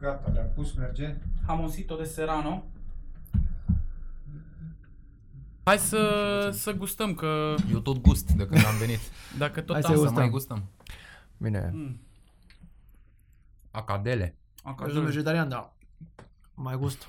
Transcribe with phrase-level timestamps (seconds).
[0.00, 1.16] Gata, le-am pus, merge.
[1.46, 2.64] Jamoncito de Serrano.
[5.64, 8.98] Hai să, să gustăm, că Eu tot gust de când am venit.
[9.38, 10.18] dacă tot Hai să am Să gustăm.
[10.18, 10.64] mai gustăm.
[11.36, 11.70] Bine.
[11.74, 12.00] Mm,
[13.70, 14.24] Acadele.
[14.24, 14.34] Eu
[14.64, 15.04] sunt acadul.
[15.04, 15.72] vegetarian, dar
[16.54, 17.08] mai gust.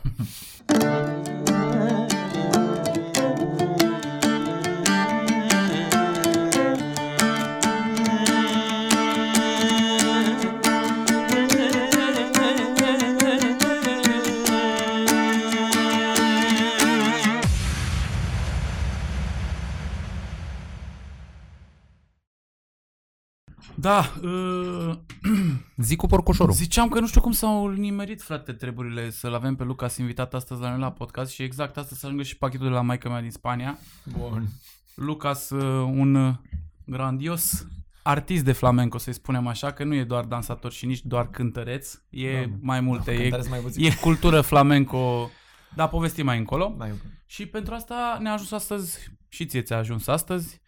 [23.82, 24.96] Da, uh,
[25.78, 26.54] Zic cu porcușorul.
[26.54, 30.62] ziceam că nu știu cum s-au nimerit, frate, treburile să-l avem pe Lucas invitat astăzi
[30.62, 33.22] la noi la podcast și exact asta să ajungă și pachetul de la maica mea
[33.22, 33.78] din Spania.
[34.18, 34.48] Bun.
[34.96, 36.34] Lucas, uh, un uh,
[36.86, 37.68] grandios
[38.04, 41.94] artist de flamenco, să-i spunem așa, că nu e doar dansator și nici doar cântăreț,
[42.10, 43.86] e Da, mai multe, e, Cântăreți mai puțin.
[43.86, 45.30] e cultură flamenco,
[45.76, 46.74] dar povestim mai încolo.
[46.78, 46.92] Mai
[47.26, 50.62] Și pentru asta ne-a ajuns astăzi, și ție ți-a ajuns astăzi,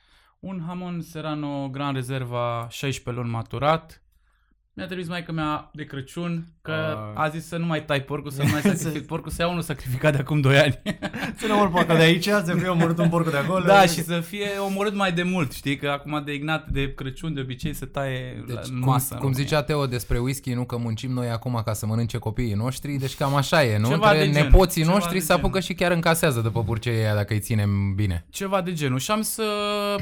[0.43, 4.02] un hamon Serrano Gran Reserva 16 luni maturat.
[4.75, 7.21] Mi-a trimis maică mea de Crăciun că Ah.
[7.23, 9.61] a zis să nu mai tai porcul, să nu mai sacrifici porcul, să ia unul
[9.61, 10.79] sacrificat de acum 2 ani.
[11.37, 13.65] Să nu omor porcul de aici, să fie omorât un porc de acolo.
[13.65, 15.77] da, și să fie omorât mai de mult, știi?
[15.77, 19.07] Că acum de Ignat, de Crăciun, de obicei se taie Deci, la, în cum, masă.
[19.13, 19.43] în cum România.
[19.43, 23.15] zicea Teo despre whisky, nu că muncim noi acum ca să mănânce copiii noștri, deci
[23.15, 23.87] cam așa e, nu?
[23.87, 25.61] Ceva Între de genul, nepoții ceva noștri de se apucă genul.
[25.61, 28.25] și chiar încasează după purceia aia dacă îi ținem bine.
[28.29, 28.99] Ceva de genul.
[28.99, 29.43] Și am să,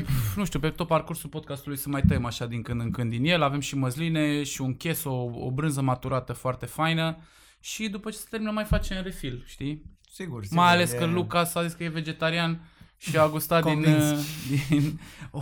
[0.03, 3.09] pf, nu știu, pe tot parcursul podcastului să mai tăiem așa din când în când
[3.09, 3.42] din el.
[3.44, 7.17] Avem și măsline și un ches, o, o brânză maturată foarte faină.
[7.59, 9.84] Și după ce se termină mai facem refill, știi?
[10.12, 10.58] Sigur, sigur.
[10.58, 12.62] mai ales e- că Lucas a zis că e vegetarian
[12.98, 14.12] și a gustat din, Convins.
[14.12, 15.00] uh, din
[15.32, 15.42] o,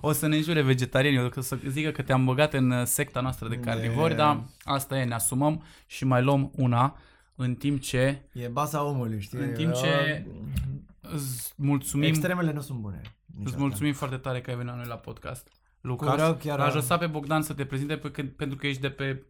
[0.00, 3.48] o să ne înjure vegetariani, o să zică că te-am băgat în uh, secta noastră
[3.48, 4.16] de carnivori, E.
[4.16, 6.98] dar asta e, ne asumăm și mai luăm una
[7.34, 9.38] în timp ce E baza omului, știi?
[9.38, 10.24] În timp ce
[11.00, 13.00] îți mulțumim Extremele nu sunt bune.
[13.44, 15.48] Îți mulțumim foarte tare că ai venit la noi la podcast.
[15.80, 18.66] Lucas, Vreau chiar l-aș am- lăsa pe Bogdan să te prezinte pe, că- pentru că
[18.66, 19.22] ești de pe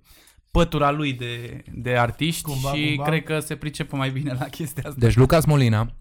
[0.51, 3.05] pătura lui de, de artiști Cumva, și cumva.
[3.11, 5.01] cred că se pricepe mai bine la chestia asta.
[5.01, 5.93] Deci Lucas Molina,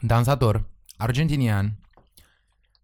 [0.00, 0.64] dansator,
[0.96, 1.78] argentinian,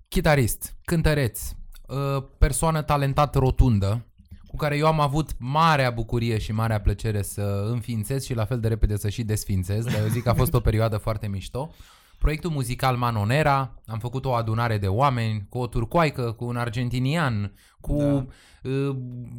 [0.09, 1.41] chitarist, cântăreț,
[1.87, 4.03] uh, persoană talentată rotundă,
[4.47, 8.61] cu care eu am avut marea bucurie și marea plăcere să înființez și la fel
[8.61, 11.71] de repede să și desfințez, dar eu zic că a fost o perioadă foarte mișto.
[12.19, 17.53] Proiectul muzical Manonera, am făcut o adunare de oameni, cu o turcoaică, cu un argentinian,
[17.81, 18.71] cu Da.
[18.71, 18.91] uh,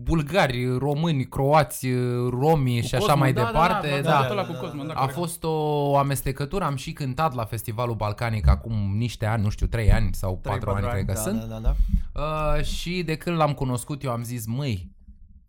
[0.04, 3.90] bulgari, români, croați, uh, romi și așa Cosmo, mai da, departe.
[3.90, 4.22] Da, da, da.
[4.22, 4.88] da, da, da, cu da, Cosmo, da.
[4.88, 5.18] da, A corect.
[5.18, 9.92] fost o amestecătură, am și cântat la Festivalul Balcanic acum niște ani, nu știu, 3
[9.92, 11.40] ani sau 4 ani cred că da, sunt.
[11.44, 11.76] Da, da, da.
[12.58, 14.92] Uh, și de când l-am cunoscut eu am zis, măi,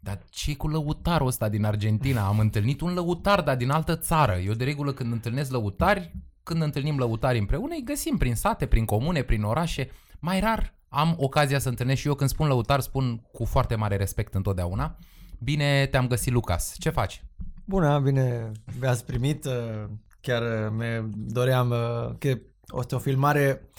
[0.01, 2.27] dar ce cu lăutarul ăsta din Argentina?
[2.27, 4.37] Am întâlnit un lăutar, dar din altă țară.
[4.47, 8.85] Eu de regulă când întâlnesc lăutari, când întâlnim lăutari împreună, îi găsim prin sate, prin
[8.85, 9.91] comune, prin orașe.
[10.19, 13.97] Mai rar am ocazia să întâlnesc și eu când spun lăutar, spun cu foarte mare
[13.97, 14.97] respect întotdeauna.
[15.39, 16.75] Bine te-am găsit, Lucas.
[16.79, 17.25] Ce faci?
[17.65, 19.45] Bună, bine v-ați primit.
[19.45, 19.85] uh,
[20.21, 23.71] Chiar uh, me doream uh, că o să o filmare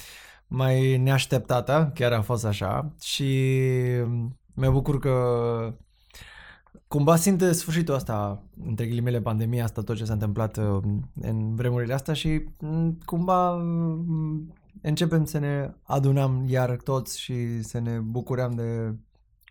[0.46, 3.52] mai neașteptată, chiar a fost așa și
[4.02, 5.10] um, mă bucur că
[6.88, 10.82] cumva simt sfârșitul asta, între ghilimele, pandemia asta, tot ce s-a întâmplat uh,
[11.20, 14.52] în vremurile astea și mm, cumva mm,
[14.82, 18.94] începem să ne adunăm iar toți și să ne bucurăm de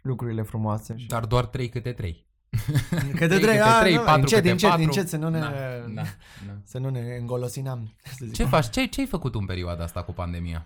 [0.01, 0.97] lucrurile frumoase.
[0.97, 1.07] Și...
[1.07, 2.29] Dar doar 3 câte 3.
[2.89, 4.83] Câte Trei trei, câte a, trei, nu, patru încet, câte încet, patru.
[4.83, 5.51] încet, să nu ne, Da,
[5.93, 6.01] da,
[6.47, 6.53] da.
[6.63, 7.93] să nu ne îngolosinăm.
[8.03, 8.33] Să zic.
[8.33, 8.69] Ce faci?
[8.69, 10.65] Ce, ce ai făcut în perioada asta cu pandemia?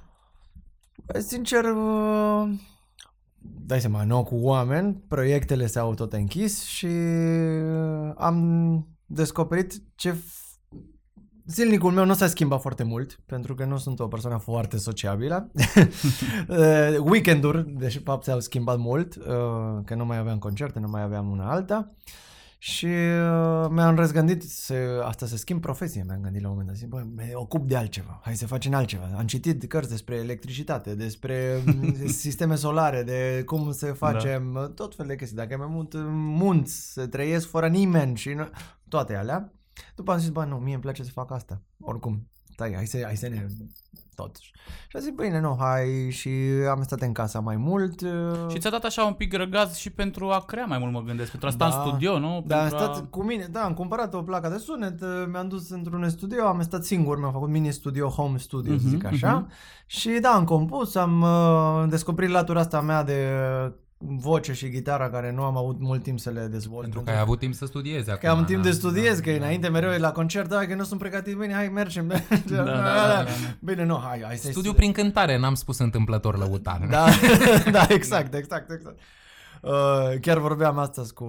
[1.05, 2.49] Bă, Sincer, uh,
[3.65, 10.43] dai seama, nou cu oameni, proiectele s-au tot închis și uh, am descoperit ce f-
[11.47, 15.51] Zilnicul meu nu s-a schimbat foarte mult, pentru că nu sunt o persoană foarte sociabilă.
[16.47, 19.23] Uh, Weekenduri, deși fapt s-au schimbat mult, uh,
[19.85, 21.91] că nu mai aveam concerte, nu mai aveam una alta.
[22.65, 24.73] Și uh, mi-am răzgândit să,
[25.03, 26.77] asta să schimb profesie, mi-am gândit la un moment dat.
[26.77, 29.09] Zic, bă, me ocup de altceva, hai să facem altceva.
[29.17, 31.95] Am citit cărți despre electricitate, despre mm,
[32.25, 34.67] sisteme solare, de cum să facem da.
[34.67, 35.37] tot fel de chestii.
[35.37, 38.47] Dacă mai mult în munți, să trăiesc fără nimeni și nu,
[38.87, 39.53] toate alea.
[39.95, 41.61] După am zis, bă, nu, mie îmi place să fac asta.
[41.79, 43.45] Oricum, stai, hai să, hai să ne
[44.15, 44.35] tot.
[44.87, 46.29] Și a zis, bine, nu, hai și
[46.69, 48.01] am stat în casa mai mult.
[48.01, 48.09] uh,
[48.49, 51.29] Și ți-a dat așa un pic răgaz și pentru a crea mai mult, mă gândesc,
[51.31, 51.75] pentru a sta Da.
[51.75, 52.43] în studio, nu?
[52.47, 53.07] Da, am Pentru stat a...
[53.09, 56.61] cu mine, da, am cumpărat o placă de sunet, uh, mi-am dus într-un studio, am
[56.61, 59.33] stat singur, mi-am făcut mini studio, home studio, să Mhm, zic așa.
[59.33, 59.51] mhm.
[59.85, 63.27] Și da, am compus, am uh, descoperit latura asta mea de
[63.97, 66.81] voce și gitara care nu am avut mult timp să le dezvolt.
[66.81, 68.29] Pentru că ai avut timp să studiezi acum.
[68.29, 69.35] Că am timp da, de studiez, da, că da.
[69.35, 72.07] înainte mereu e la concert, da, că nu sunt pregătit, bine, hai, mergem.
[72.45, 73.25] Da, da, da, da, da.
[73.59, 76.87] Bine, nu, hai, hai să Studiu prin cântare, n-am spus întâmplător lăutar.
[76.89, 77.05] Da,
[77.71, 78.99] da, exact, exact, exact.
[79.61, 81.25] Uh, chiar vorbeam astăzi cu,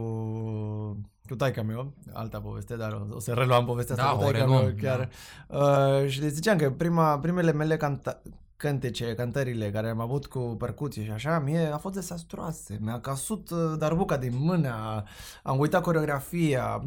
[1.28, 4.22] cu taica meu, alta poveste, dar o, o să reluam povestea asta Da, cu o
[4.22, 5.08] taica reluăm, meu chiar.
[5.48, 8.22] Uh, și le ziceam că prima, primele mele canta,
[8.56, 12.78] cântece, cântările care am avut cu percuție și așa, mie a fost desastruoase.
[12.80, 15.04] Mi-a căsut uh, darbuca din mână,
[15.42, 16.84] am uitat coreografia,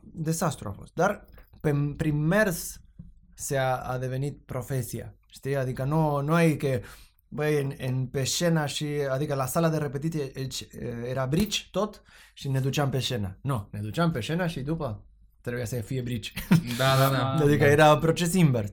[0.00, 0.94] dezastru a fost.
[0.94, 1.26] Dar
[1.60, 2.80] pe, prin mers
[3.34, 5.14] se a, a devenit profesia.
[5.26, 5.56] Știi?
[5.56, 6.80] Adică nu, nu ai că
[7.32, 10.66] Băi, în, în, pe scenă și, adică la sala de repetiție deci,
[11.08, 12.02] era brici tot
[12.34, 13.38] și ne duceam pe scenă.
[13.40, 15.04] Nu, ne duceam pe scenă și după
[15.40, 16.32] trebuia să fie brici.
[16.78, 17.30] Da, da, da.
[17.44, 18.72] adică era proces invers.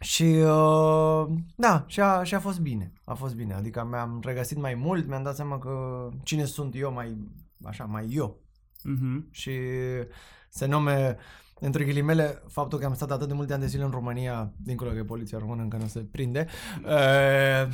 [0.00, 2.92] Și uh, da, și a, și a fost bine.
[3.04, 3.54] A fost bine.
[3.54, 7.16] Adică mi-am regăsit mai mult, mi-am dat seama că cine sunt eu mai,
[7.64, 8.40] așa, mai eu.
[8.82, 9.28] Mhm.
[9.30, 9.52] Și
[10.48, 11.16] se nume,
[11.60, 14.90] între ghilimele, faptul că am stat atât de multe ani de zile în România, dincolo
[14.90, 16.46] că poliția română încă nu se prinde,
[16.84, 17.72] uh,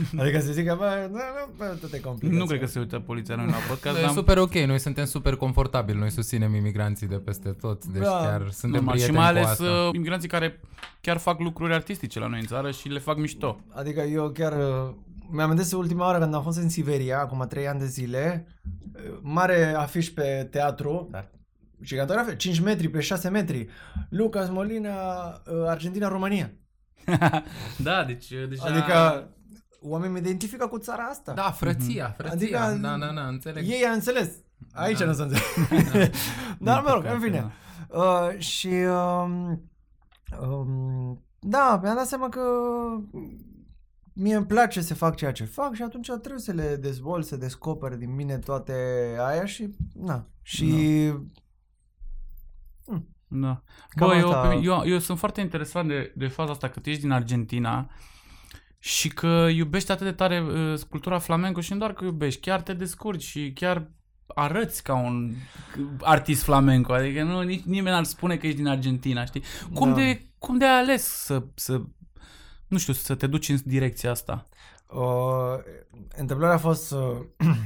[0.20, 2.38] adică să zică, bă, nu, nu, bă, toate complicații.
[2.38, 5.04] Nu cred că se uită poliția noi la podcast, E dar super ok, noi suntem
[5.04, 8.08] super confortabili, noi susținem imigranții de peste tot, deci Da.
[8.10, 8.98] chiar suntem normal.
[8.98, 9.64] Și prieteni mai cu ales asta.
[9.64, 10.60] uh, imigranții care
[11.00, 13.60] chiar fac lucruri artistice la noi în țară și le fac mișto.
[13.68, 14.94] Adică eu chiar uh,
[15.30, 18.46] mi-am amintesc ultima oară când am fost în Siberia, acum trei ani de zile,
[18.94, 21.30] uh, mare afiș pe teatru, dar
[21.82, 23.68] gigantografie, 5 metri pe 6 metri,
[24.08, 26.50] Lucas Molina, uh, Argentina, România.
[27.76, 28.64] da, deci uh, deja...
[28.64, 29.28] Adică
[29.80, 31.32] oamenii mă identifică cu țara asta.
[31.32, 32.32] Da, frăția, frăția,
[32.62, 33.68] Adică da, da, da, înțeleg.
[33.68, 34.30] Ei a înțeles.
[34.72, 35.04] Aici Da.
[35.04, 36.10] nu s-a înțeles.
[36.58, 37.52] Dar mă rog, în păcate, fine.
[37.88, 39.62] Uh, și um,
[40.48, 42.40] um, da, mi-am dat seama că
[44.12, 47.36] mie îmi place să fac ceea ce fac și atunci trebuie să le dezvolt, să
[47.36, 48.72] descoper din mine toate
[49.20, 50.26] aia și na.
[50.42, 51.12] Și
[53.30, 53.62] Da.
[53.88, 56.68] Cam Bă, eu, asta- pe mine- eu, eu sunt foarte interesat de, de faza asta
[56.68, 57.90] că tu ești din Argentina
[58.78, 62.62] și că iubești atât de tare uh, cultura flamenco și nu doar că iubești, chiar
[62.62, 63.90] te descurci și chiar
[64.26, 65.34] arăți ca un
[66.00, 69.42] artist flamenco, adică nu, nici, nimeni n-ar spune că ești din Argentina, știi?
[69.74, 69.94] Cum, Da.
[69.94, 71.82] de, cum de ai ales să, să,
[72.66, 74.46] nu știu, să te duci în direcția asta?
[74.88, 75.58] uh,
[76.16, 77.18] întâmplarea a fost uh,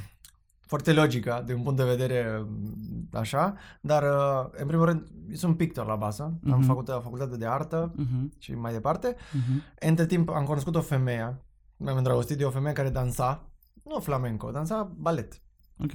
[0.73, 5.57] foarte logică din un punct de vedere um, așa, dar uh, în primul rând sunt
[5.57, 6.63] pictor la bază, am Mhm.
[6.67, 8.39] făcut uh, facultate de artă Uh-huh.
[8.39, 9.15] și mai departe.
[9.15, 9.75] Uh-huh.
[9.81, 11.43] Între timp am cunoscut o femeie,
[11.77, 13.51] mi-am îndrăgostit de o femeie care dansa,
[13.85, 15.41] nu flamenco, dansa balet.
[15.79, 15.93] Ok.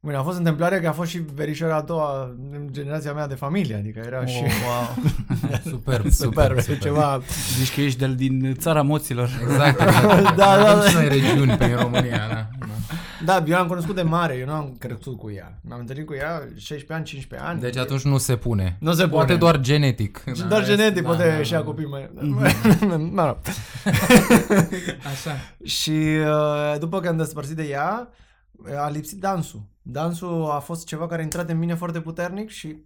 [0.00, 3.34] Bine, a fost întâmplarea că a fost și verișoara a doua în generația mea de
[3.34, 4.94] familie, adică era Oh, și wow.
[5.72, 6.78] superb, super, super, super.
[6.78, 7.20] ceva...
[7.58, 9.30] Zici că ești de, din țara moților.
[9.42, 10.22] Exact, exact.
[10.22, 10.88] Da, da, Avem da.
[10.88, 12.34] și noi regiuni pe România, da.
[12.34, 12.48] da.
[13.24, 15.58] Da, eu am cunoscut de mare, eu nu am crescut cu ea.
[15.68, 17.60] M-am întâlnit cu ea 16 ani, 15 ani.
[17.60, 18.76] Deci atunci nu se pune.
[18.80, 19.38] Nu se Poate pune.
[19.38, 20.22] doar genetic.
[20.34, 21.58] Și Da, doar este- genetic da, poate da, și da.
[21.58, 22.10] a copii mai...
[22.20, 23.10] Mhm.
[23.14, 23.36] mă rog.
[25.12, 25.30] Așa.
[25.64, 28.08] Și uh, după că am despărțit de ea,
[28.78, 29.62] a lipsit dansul.
[29.82, 32.76] Dansul a fost ceva care a intrat în mine foarte puternic și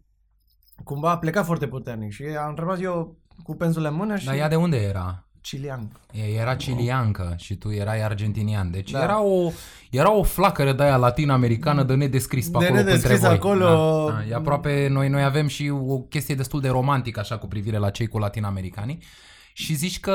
[0.84, 2.12] cumva a plecat foarte puternic.
[2.12, 4.24] Și am rămas eu cu penzul în mână și...
[4.26, 5.24] Dar ea de unde era?
[5.42, 5.92] Cilian.
[6.12, 8.70] Ea era ciliancă și tu erai argentinian.
[8.70, 9.02] Deci Da.
[9.02, 9.50] era, o,
[9.90, 13.36] era o flacără de aia latin-americană de nedescris pe De acolo nedescris între voi.
[13.36, 13.64] acolo.
[14.10, 14.24] Da, da.
[14.28, 17.90] E aproape, noi, noi avem și o chestie destul de romantică așa cu privire la
[17.90, 19.02] cei cu latino-americanii.
[19.52, 20.10] Și zici că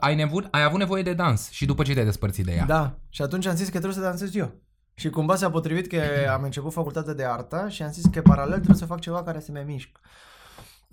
[0.00, 2.64] ai, nevo- ai avut nevoie de dans și după ce te-ai despărțit de ea.
[2.64, 2.98] Da.
[3.08, 4.54] Și atunci am zis că trebuie să dansez eu.
[4.98, 6.00] Și cumva s-a potrivit că
[6.32, 9.40] am început facultatea de artă și am zis că paralel trebuie să fac ceva care
[9.40, 9.88] să mă mișc.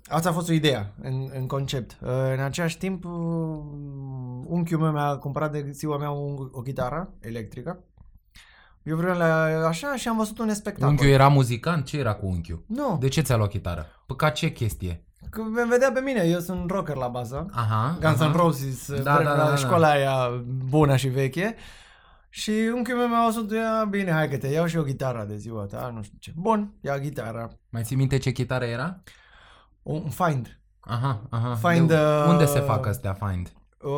[0.06, 1.96] Asta a fost o idee în, în concept.
[2.02, 3.10] Uh, În același timp, uh,
[4.46, 7.78] unchiul meu mi-a cumpărat de ziua mea un, o chitară electrică.
[8.82, 10.88] Eu vreau la așa și am văzut un spectacol.
[10.88, 11.84] Unchiul era muzicant?
[11.84, 12.64] Ce era cu unchiul?
[12.66, 13.86] Nu, De ce ți-a luat chitară?
[14.06, 15.04] Păi ca ce chestie?
[15.30, 17.46] că mă vedea pe mine, eu sunt rocker la bază.
[17.52, 17.96] Aha.
[18.00, 18.30] Guns aha.
[18.32, 19.56] N' Roses, Da, da, da, la da, da.
[19.56, 21.54] școala aia bună și veche.
[22.36, 25.36] Și unchiul meu mi-a auzit, ia, bine, hai că te iau și o chitară de
[25.36, 26.32] ziua ta, nu știu ce.
[26.36, 27.48] Bun, ia gitara.
[27.68, 29.02] Mai ții minte ce chitară era?
[29.82, 30.58] Un Find.
[30.80, 31.58] Aha, aha.
[31.68, 33.52] Find, De, uh, unde se fac astea Find?
[33.82, 33.90] Uh,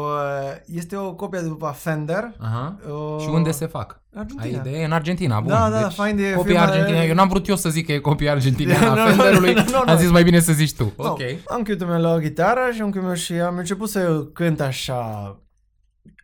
[0.67, 2.33] Este o copie de după Fender.
[2.41, 2.77] Aha.
[2.89, 4.01] Uh, Și unde se fac?
[4.11, 4.61] În Ai Argentina.
[4.61, 4.85] idee?
[4.85, 5.49] În Argentina, bun.
[5.51, 7.03] Da, da, deci, Find e copia firma- argentina.
[7.03, 9.53] Eu n-am vrut eu să zic că e copia argentina Nu, a nu, Fenderului.
[9.55, 9.93] nu, nu, nu.
[9.93, 10.93] Am zis mai bine să zici tu.
[10.99, 11.19] No, Ok.
[11.57, 15.37] Unchiul meu la o chitară și unchiul meu și am început să cânt așa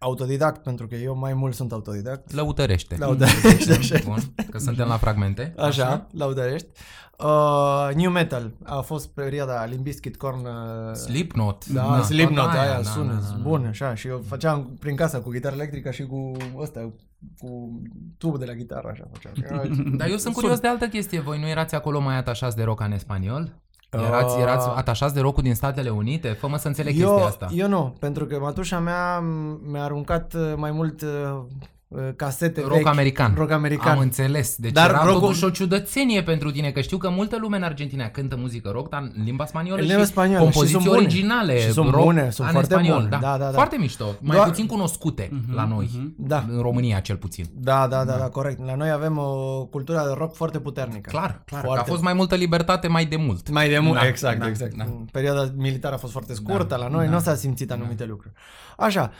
[0.02, 2.32] autodidact, pentru că eu mai mult sunt autodidact.
[2.32, 2.96] Lăutărește.
[2.98, 3.96] Laudărești, așa.
[4.04, 4.18] Bun,
[4.50, 5.54] că suntem la fragmente.
[5.56, 6.68] Așa, laudărești.
[7.18, 10.38] Uh, New Metal a fost perioada Limp Bizkit, Korn...
[10.44, 11.66] Uh, Slipknot.
[11.66, 13.42] da, Na, Slipknot, toată aia, da, sună, da, da, da.
[13.42, 16.92] bun, așa, și eu făceam prin casa cu gitară electrică și cu ăsta,
[17.38, 17.80] cu
[18.18, 19.34] tubul de la gitară, așa făceam.
[19.98, 20.42] Dar eu sunt Sun.
[20.42, 21.20] curios de altă chestie.
[21.20, 23.60] Voi nu erați acolo mai atașați de rock în spaniol?
[23.98, 26.28] Uh, Erați, erați atașați de rock din Statele Unite?
[26.28, 27.48] Fă-mă să înțeleg chestia eu, asta.
[27.52, 31.42] eu nu, pentru că mătușa mea m- mi-a aruncat uh, mai mult uh, uh,
[32.16, 32.86] casete Rock vechi.
[32.86, 33.34] american.
[33.36, 33.92] Rock american.
[33.92, 34.56] Am înțeles.
[34.56, 37.56] Deci Dar Dar era rock-ul- totuși o ciudățenie pentru tine, că știu că multă lume
[37.56, 40.82] în Argentina cântă muzică rock, dar în limba spaniolă În limba și spaniolă, compoziții și
[40.82, 41.06] sunt bune.
[41.06, 41.60] originale.
[41.60, 43.08] Și sunt rock bune, sunt în foarte spaniol, bune.
[43.08, 43.18] Da.
[43.18, 43.50] Da, da, da.
[43.50, 44.04] Foarte mișto.
[44.20, 46.12] Mai Doar- puțin cunoscute la noi.
[46.16, 46.44] Da.
[46.48, 47.44] În România cel puțin.
[47.54, 48.64] Da, da, da, da, corect.
[48.66, 51.10] La noi avem o cultură de rock foarte puternică.
[51.10, 51.60] Clar, clar.
[51.60, 51.84] Că Foarte.
[51.88, 53.50] a fost mai multă libertate mai de mult.
[53.50, 54.74] Mai de mult, Da, exact, da, exact.
[54.76, 54.84] da.
[55.12, 57.10] Perioada militară a fost foarte scurtă Da, la noi, da.
[57.12, 58.34] nu s-a simțit anumite lucruri.
[58.76, 59.10] Așa.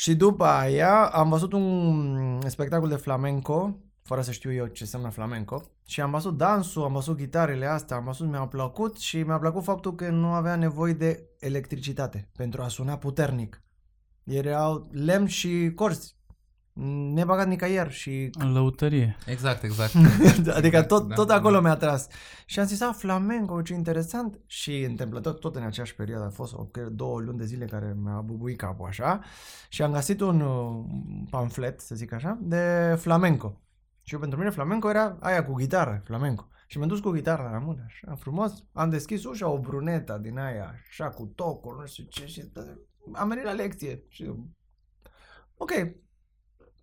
[0.00, 5.08] Și după aia am văzut un spectacol de flamenco, fără să știu eu ce înseamnă
[5.08, 9.38] flamenco, și am văzut dansul, am văzut chitarele astea, am văzut, mi-a plăcut și mi-a
[9.38, 13.62] plăcut faptul că nu avea nevoie de electricitate pentru a suna puternic.
[14.24, 16.16] Erau lemn și corzi,
[17.12, 19.16] nebagat nicăieri și În lăutărie.
[19.26, 19.92] Exact, exact.
[20.58, 21.34] adică tot, Da, tot da.
[21.34, 22.08] acolo mi-a tras.
[22.46, 24.40] Și am zis, a, flamenco, ce interesant.
[24.46, 27.96] Și întâmplător, tot în aceeași perioadă, a fost o, cred, două luni de zile care
[28.02, 29.20] mi-a bubuit capul așa.
[29.68, 30.84] Și am găsit un uh,
[31.30, 33.60] pamflet, să zic așa, de flamenco.
[34.02, 36.48] Și eu, pentru mine flamenco era aia cu gitară, flamenco.
[36.66, 38.64] Și m-am dus cu gitara la mână, așa, frumos.
[38.72, 42.50] Am deschis ușa, o brunetă din aia, așa, cu tocul, nu știu ce, și
[43.12, 44.02] am venit la lecție.
[44.08, 44.48] Și eu,
[45.56, 45.70] ok,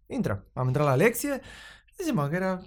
[0.08, 0.46] intră.
[0.54, 1.42] Am intrat la lecție
[2.04, 2.62] Zi mă, că era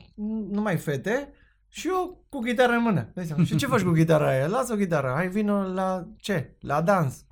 [0.50, 1.32] numai fete
[1.68, 3.10] și eu cu chitară în mână.
[3.14, 4.46] Dai seama, și ce faci cu chitara aia?
[4.46, 6.56] Lasă o chitară, hai vino la ce?
[6.60, 7.24] La dans.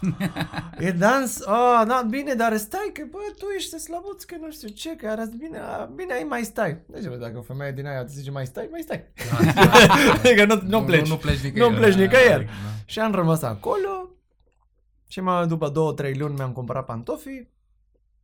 [0.78, 1.46] e dans?
[1.46, 5.08] Ah, da, bine, dar stai că bă, tu ești slăbuț, că nu știu ce, că
[5.08, 6.78] arăți bine, a, bine, ai mai stai.
[6.86, 9.04] Deci, bă, dacă o femeie din aia te zice mai stai, mai stai.
[10.18, 11.06] adică nu, nu, pleci.
[11.06, 11.70] Nu, nu pleci nicăieri.
[11.70, 12.44] Nu pleci Da, nicăieri.
[12.44, 12.50] da.
[12.84, 14.08] Și am rămas acolo
[15.08, 17.54] și mă, după două, trei luni mi-am cumpărat pantofii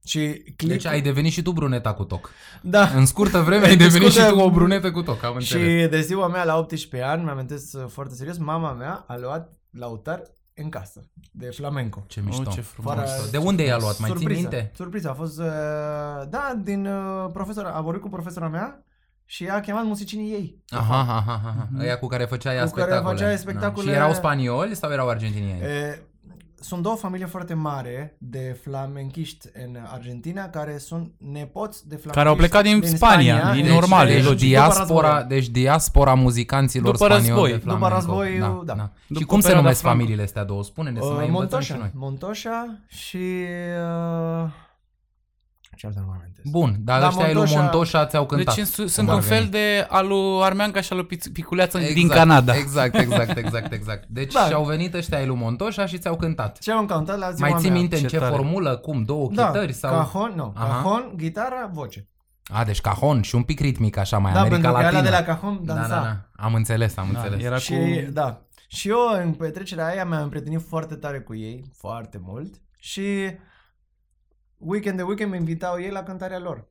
[0.04, 0.73] și click...
[0.73, 2.30] Deci ai devenit și tu bruneta cu toc.
[2.62, 2.88] Da.
[2.94, 5.82] În scurtă vreme ai În devenit scurtă- și tu o brunetă cu toc, am înțeles.
[5.82, 7.47] Și de ziua mea la 18 ani, mi-am
[7.88, 10.23] foarte serios, mama mea a luat lautar
[10.54, 12.04] în casă, de flamenco.
[12.06, 12.42] Ce mișto.
[12.47, 12.94] Oh, ce frumos.
[12.94, 13.99] Fără- De unde i-a luat?
[13.99, 14.71] Mai ții Surpriză, minte?
[14.75, 15.47] Surpriză, a fost, uh,
[16.28, 18.85] da, din uh, profesora, a vorbit cu profesora mea
[19.25, 20.62] și a chemat musicienii ei.
[20.68, 21.68] Aha, aha, aha, aha.
[21.78, 23.14] Aia cu care făcea ea Cu care spectacole.
[23.14, 23.40] făcea ea Da.
[23.40, 25.61] spectacole- Și erau spanioli sau erau argentinieni?
[25.61, 26.02] E,
[26.62, 32.28] sunt două familii foarte mari de flamenchiști în Argentina care sunt nepoți de flamenchiști Care
[32.28, 34.54] au plecat din Spania, e deci- normal, e deci logic.
[34.54, 35.28] după diaspora, război.
[35.38, 37.50] deci diaspora muzicanților După spanioli război.
[37.50, 37.95] de După flamenco.
[37.95, 38.92] război, da.
[38.97, 39.97] Și După cum se perioada numesc Franco.
[39.99, 40.62] familiile astea două?
[40.62, 42.09] Spune-ne să Uh, mai învățăm și Montoșa, noi.
[42.09, 43.16] Montoșa și...
[44.45, 44.50] Uh,
[45.82, 46.48] ce altă nu mai amintesc.
[46.48, 48.54] Bun, dar Da, ăștia ai lui Montoșa- Montoșa ți-au cântat.
[48.54, 49.40] Deci sunt, cum sunt ar un veni.
[49.40, 52.54] fel de al lui Armeanca și al lui Piț- Piculeață exact, din Canada.
[52.56, 54.06] Exact, exact, exact, exact.
[54.18, 54.46] Deci Da.
[54.46, 56.58] și-au venit ăștia ai lui Montoșa și ți-au cântat.
[56.58, 57.78] Ce am cântat la ziua Mai ții mea?
[57.78, 58.34] minte în Ce ce tare.
[58.34, 58.76] formulă?
[58.76, 59.02] Cum?
[59.02, 59.72] Două Da, chitări?
[59.72, 59.90] Sau...
[60.12, 60.74] cajon, nu, Aha.
[60.82, 62.06] cajon, gitară, voce.
[62.52, 65.00] A, deci cajon și un pic ritmic așa mai da, America pentru că Latină.
[65.08, 65.88] ăla de la cajon da, dansa.
[65.88, 66.44] da, da.
[66.44, 67.44] Am înțeles, am Da, înțeles.
[67.44, 68.10] era Și, cu...
[68.12, 68.40] da.
[68.68, 72.54] Și eu în petrecerea aia mi-am împrietenit foarte tare cu ei, foarte mult.
[72.78, 73.02] Și
[74.64, 76.71] weekend de weekend mă invitau ei la cântarea lor.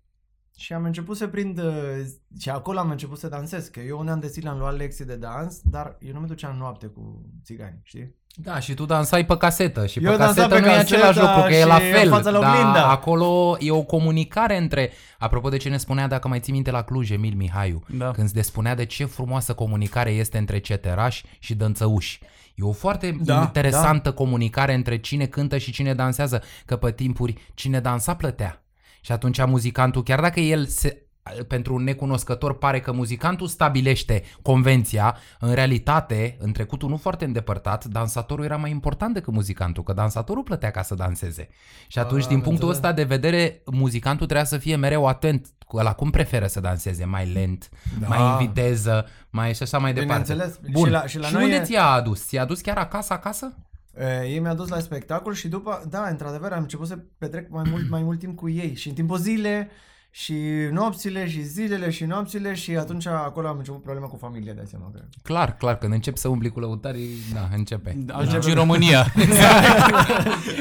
[0.58, 2.06] Și am început să prind, uh,
[2.40, 5.06] și acolo am început să dansez, că eu un an de zile am luat lecții
[5.06, 8.16] de dans, dar eu nu mă duceam noapte cu țigani, știi?
[8.36, 10.96] Da, și tu dansai pe casetă și Eu pe dansam casetă pe nu e casetă
[10.96, 12.10] același lucru, că e la și în fel.
[12.10, 12.80] fața la dar oglindă.
[12.80, 16.82] acolo e o comunicare între, apropo de ce ne spunea, dacă mai ții minte la
[16.82, 18.12] Cluj, Emil Mihaiu, Da.
[18.12, 22.20] când ne spunea de ce frumoasă comunicare este între ceterași și dănțăuși.
[22.56, 27.34] E o foarte Da, interesantă comunicare între cine cântă și cine dansează, că pe timpuri
[27.54, 28.64] cine dansa plătea.
[29.02, 31.06] Și atunci muzicantul, chiar dacă el se,
[31.48, 37.86] pentru un necunoscător pare că muzicantul stabilește convenția, în realitate, în trecutul nu foarte îndepărtat,
[37.86, 41.50] dansatorul era mai important decât muzicantul, că dansatorul plătea ca să danseze.
[41.88, 42.92] Și atunci, Ah, din am punctul înțeles.
[42.92, 47.06] ăsta de vedere, muzicantul trebuia să fie mereu atent cu la cum preferă să danseze,
[47.06, 48.08] mai lent, Da.
[48.08, 50.32] mai în viteză, mai și așa mai departe.
[50.34, 50.72] Bineînțeles.
[50.72, 50.86] Bun.
[50.86, 52.28] Și la- și la și noi unde e- ți-a adus?
[52.28, 53.54] Ți-a adus chiar acasă, acasă?
[54.00, 57.64] E, ei mi-a dus la spectacol și după, da, într-adevăr, am început să petrec mai
[57.70, 59.70] mult, mai mult timp cu ei și în timpul zile
[60.14, 60.36] și
[60.72, 64.92] nopțile și zilele și nopțile și atunci acolo am început problema cu familia, de seama.
[64.94, 65.00] Că...
[65.24, 68.06] Clar, clar, când începi să umbli cu lăutarii, da, începe.
[68.12, 69.06] Ajungi în România.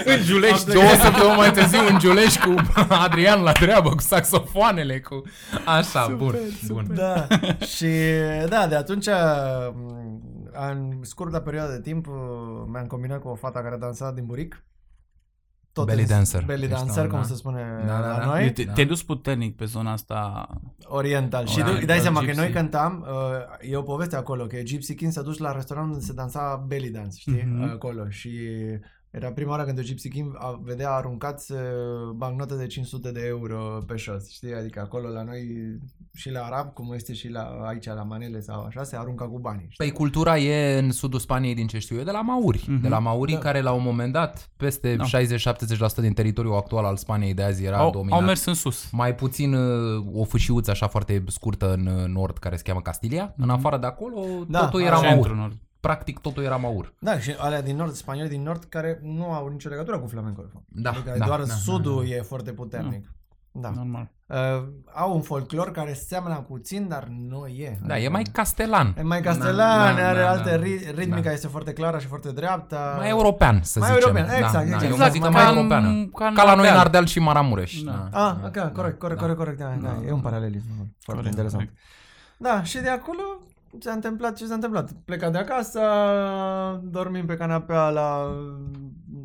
[0.05, 2.55] În Giulești, două săptămâni mai târziu în Giulești cu
[2.89, 5.23] Adrian la treabă, cu saxofoanele, cu...
[5.65, 6.35] Așa, bun,
[6.67, 6.87] bun.
[6.95, 7.27] Da,
[7.77, 7.87] și
[8.49, 9.07] da, de atunci,
[9.75, 10.31] m,
[10.69, 12.07] în scurtă perioadă de timp,
[12.67, 14.63] m-am combinat cu o fată care dansa din buric
[15.73, 16.45] tot Belly în- dancer.
[16.45, 17.25] Belly Ești dancer, un, cum da.
[17.25, 18.25] se spune Da, da, la da.
[18.25, 18.53] noi.
[18.53, 18.73] Te, Da.
[18.73, 20.47] te-ai dus puternic pe zona asta.
[20.85, 21.47] Oriental.
[21.47, 22.41] Și Oriental, tu, îi dai seama că gypsy.
[22.41, 26.05] noi cântam, uh, e o poveste acolo, că Gypsy King s-a dus la restaurant unde
[26.05, 27.63] se dansa belly dance, știi, Mhm.
[27.71, 28.09] acolo.
[28.09, 28.31] Și
[29.11, 31.59] era prima oară când Gypsy King a, vedea aruncați uh,
[32.17, 34.55] bancnote de 500 de euro pe șos, știi?
[34.55, 35.43] Adică acolo la noi
[36.15, 39.39] și la arab, cum este și la aici la manele sau așa, se arunca cu
[39.39, 39.67] banii.
[39.69, 39.77] Știi?
[39.87, 42.65] Păi cultura e în sudul Spaniei, din ce știu eu, de la mauri.
[42.69, 42.81] Mhm.
[42.81, 43.39] De la mauri Da.
[43.39, 45.05] care la un moment dat, peste Da.
[45.05, 48.19] 60-70% din teritoriul actual al Spaniei de azi era Au, dominat.
[48.19, 48.89] au mers în sus.
[48.91, 53.35] Mai puțin uh, o fâșiuță așa foarte scurtă în uh, nord care se cheamă Castilia.
[53.37, 55.21] În afară de acolo Da, totul era așa.
[55.83, 55.95] Maur.
[55.97, 56.15] Centru nord.
[56.15, 56.95] Practic totul era maur.
[56.99, 60.43] Da, și alea din nord, spanioli din nord, care nu au nicio legătură cu flamenco.
[60.43, 60.65] de fapt.
[60.69, 63.11] Da, adică da, doar da, sudul e foarte puternic.
[63.53, 63.71] Da.
[63.75, 64.11] Normal.
[64.27, 64.37] Uh,
[64.95, 67.79] au un folclor care seamănă puțin, dar nu e.
[67.87, 68.95] Da, Adică- e mai castelan.
[68.99, 70.63] E mai castelan, Da, da, are da, alte da.
[70.63, 71.33] ri- ritmica Da.
[71.33, 72.95] este foarte clară și foarte dreaptă.
[72.97, 74.03] Mai european, să Mai zicem.
[74.17, 74.81] european, exact, da, exact.
[74.81, 75.87] Da, e o Exact, muzică mai mai în- europeană.
[76.15, 76.79] ca în Ca la noi în Ardeal.
[76.85, 77.81] Ardeal și Maramureș.
[77.81, 78.09] Da.
[78.13, 79.27] Ah, da, ok, da, corect, corect, da.
[79.27, 80.29] corect, corect, da, da, Da, e un da.
[80.29, 81.63] paralelism foarte Corect, interesant.
[81.63, 81.79] corect.
[82.37, 83.23] Da, și de acolo
[83.79, 84.91] s-a întâmplat ce s-a întâmplat.
[85.05, 85.81] Plecat de acasă,
[86.83, 88.35] dormim pe canapea la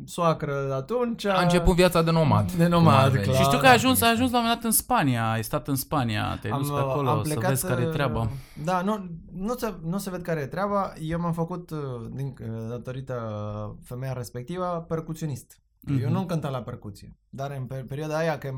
[0.04, 1.24] soacră atunci.
[1.24, 2.52] A început viața de nomad.
[2.52, 3.24] De nomad, Cum ar veni.
[3.24, 3.36] clar.
[3.36, 5.68] Și știu că ai ajuns, ai ajuns la un moment dat în Spania, ai stat
[5.68, 8.20] în Spania, te-ai dus pe acolo să vezi care e treaba.
[8.20, 8.28] uh,
[8.64, 10.92] Da, nu, nu, se, nu se ved care e treaba.
[11.00, 11.78] Eu m-am făcut, uh,
[12.10, 13.14] din, uh, datorită
[13.84, 15.60] femeia respectivă, percuționist.
[15.88, 16.02] Mhm.
[16.02, 18.50] Eu nu cântam la percuție, dar în per- perioada aia că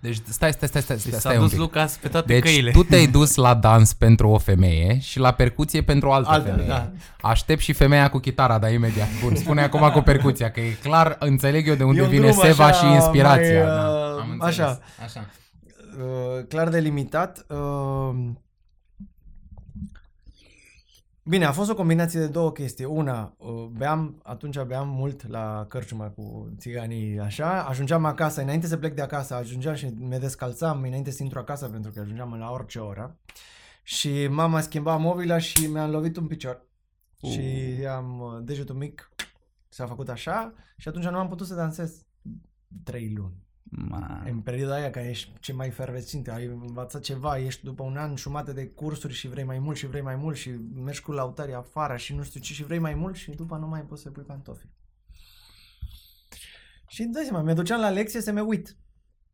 [0.00, 1.58] Deci stai, stai, stai, stai, Deci stai, s-a stai un dus pic.
[1.60, 2.70] Lucas pe toate Deci căile.
[2.70, 6.50] tu te-ai dus la dans pentru o femeie și la percuție pentru o altă Altele,
[6.50, 6.68] femeie.
[6.68, 6.90] da.
[7.28, 9.08] Aștept și femeia cu chitara, dar imediat.
[9.22, 12.26] Bun, spune acum cu percuția, că e clar, înțeleg eu de unde E un vine
[12.28, 13.64] drum seva așa și inspirația.
[13.64, 14.58] mai, da, uh, am înțeles.
[14.58, 14.78] așa.
[15.04, 15.26] așa.
[15.98, 17.46] uh, clar delimitat.
[17.48, 18.14] Uh,
[21.26, 22.84] Bine, a fost o combinație de două chestii.
[22.84, 27.62] Una, uh, beam, atunci beam mult la cărciuma cu țiganii, așa.
[27.62, 31.68] Ajungeam acasă, înainte să plec de acasă, ajungeam și me descalțam înainte să intru acasă,
[31.68, 33.18] pentru că ajungeam la orice oră.
[33.82, 36.66] Și mama schimba mobila și mi-a lovit un picior.
[37.20, 37.30] Uh.
[37.30, 37.40] Și
[37.86, 39.10] am uh, degetul mic,
[39.68, 42.06] s-a făcut așa și atunci nu am putut să dansez
[42.82, 43.43] trei luni.
[43.76, 44.22] Ma.
[44.24, 48.16] În perioada aia, care ești ce mai fervescint, ai învățat ceva, ești după un an
[48.16, 51.54] jumate de cursuri și vrei mai mult și vrei mai mult și mergi cu lautarii
[51.54, 54.10] afară și nu știu ce și vrei mai mult și după nu mai poți să
[54.10, 54.66] pui pantofi.
[56.86, 58.76] Și dai seama, mi duceam la lecție să mă uit.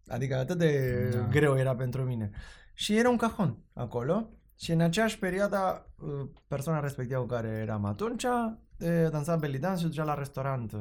[0.08, 1.18] Adică atât de Da.
[1.18, 1.26] da.
[1.26, 2.30] greu era pentru mine.
[2.74, 7.84] Și era un cajon acolo și în aceeași perioadă uh, persoana respectivă cu care eram
[7.84, 8.24] atunci
[8.78, 10.80] eh, dansa belly dance și ducea la restaurant uh,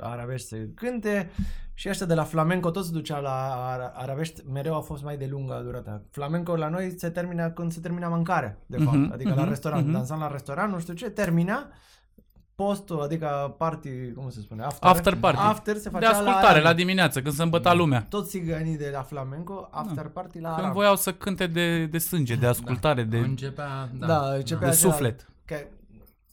[0.00, 1.30] arabești să cânte
[1.74, 5.16] și ăștia de la flamenco toți se ducea la ara- arabești, mereu a fost mai
[5.16, 6.02] de lungă durata.
[6.10, 8.96] Flamenco la noi se termina când se termina mâncarea, de fapt.
[8.96, 9.92] Mhm, Adică la mhm, restaurant, mhm.
[9.92, 11.66] dansam la restaurant, nu știu ce, termina
[12.54, 14.62] postul, adică party, cum se spune?
[14.62, 15.40] After, After party.
[15.40, 18.06] After se De facea ascultare, la, la dimineață, când se îmbăta lumea.
[18.08, 20.72] Toți țiganii de la flamenco, after party la Când arab.
[20.72, 24.06] voiau să cânte de, de sânge, de ascultare, de, Începea, da.
[24.06, 25.26] Da, începea de acela- suflet.
[25.44, 25.56] Că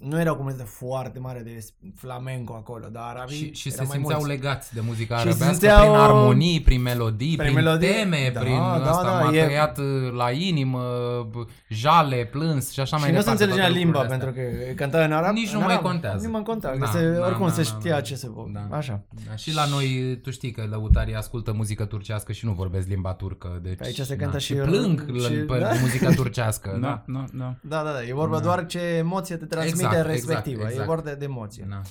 [0.04, 3.88] nu era o comunitate foarte mare de flamenco acolo, dar arabii Și, și erau se
[3.88, 4.36] mai simțeau mulți.
[4.36, 8.40] legați de muzica Și arabească simțeau- prin armonii, prin melodii, Prin prin, melodii, teme, da,
[8.40, 10.82] prin da, asta, da, m-a e- tăiat uh, la inimă,
[11.30, 13.44] b- jale, plâns și așa mai și nu se departe.
[13.44, 15.34] înțelegea toate limba, lucrurile pentru că cânta în arab.
[15.34, 15.86] Nici nu în mai arab.
[15.86, 16.26] contează.
[16.26, 18.02] Nu mai contează, Da, că se, da, oricum da, se da, știa da.
[18.02, 18.48] ce se vor.
[18.54, 18.76] Da.
[18.78, 19.02] Așa.
[19.30, 23.14] Da, și la noi, tu știi că lăutarii ascultă muzică turcească și nu vorbesc limba
[23.14, 23.60] turcă.
[23.64, 25.70] Deci, Aici se da, cântă și și- plâng și- și, pe da.
[25.82, 26.78] muzica turcească.
[26.82, 27.04] Da, da.
[27.14, 27.56] da, da.
[27.62, 28.04] Da, da, da.
[28.04, 28.44] E vorba Da.
[28.44, 30.56] doar ce emoție te transmite Exact, respectivă.
[30.62, 30.88] exact, E exact.
[30.88, 31.68] vorba de, de emoție.
[31.70, 31.82] Da.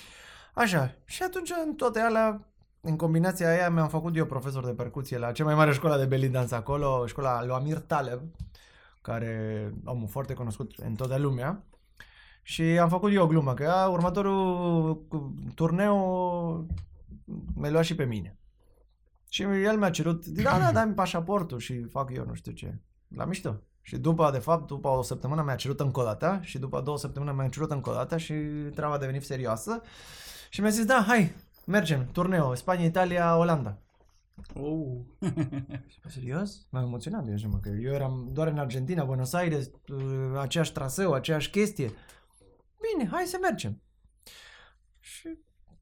[0.55, 0.95] Așa.
[1.05, 2.47] Și atunci, în toate alea,
[2.81, 6.05] în combinația aia, mi-am făcut eu profesor de percuție la cea mai mare școală de
[6.07, 8.21] belly dance acolo, școala lui Amir Taleb,
[9.01, 11.65] care omul foarte cunoscut în toată lumea.
[12.43, 16.67] Și am făcut eu o glumă, că a, următorul cu- turneu
[17.55, 18.37] mi-a luat și pe mine.
[19.29, 22.79] Și el mi-a cerut, da, da, dai-mi pașaportul și fac eu nu știu ce.
[23.17, 23.61] La mișto.
[23.83, 26.99] Și după, de fapt, după o săptămână mi-a cerut încă o dată și după două
[26.99, 28.35] săptămâni mi-a cerut încă o dată și
[28.75, 29.83] treaba a devenit serioasă.
[30.51, 31.35] Și mi-a zis, da, hai,
[31.67, 33.79] mergem, turneu, Spania, Italia, Olanda.
[34.55, 34.99] Oh.
[36.09, 36.67] Serios?
[36.71, 41.13] M-am emoționat, eu, mă, că eu eram doar în Argentina, Buenos Aires, uh, aceeași traseu,
[41.13, 41.91] aceeași chestie.
[42.81, 43.82] Bine, hai să mergem.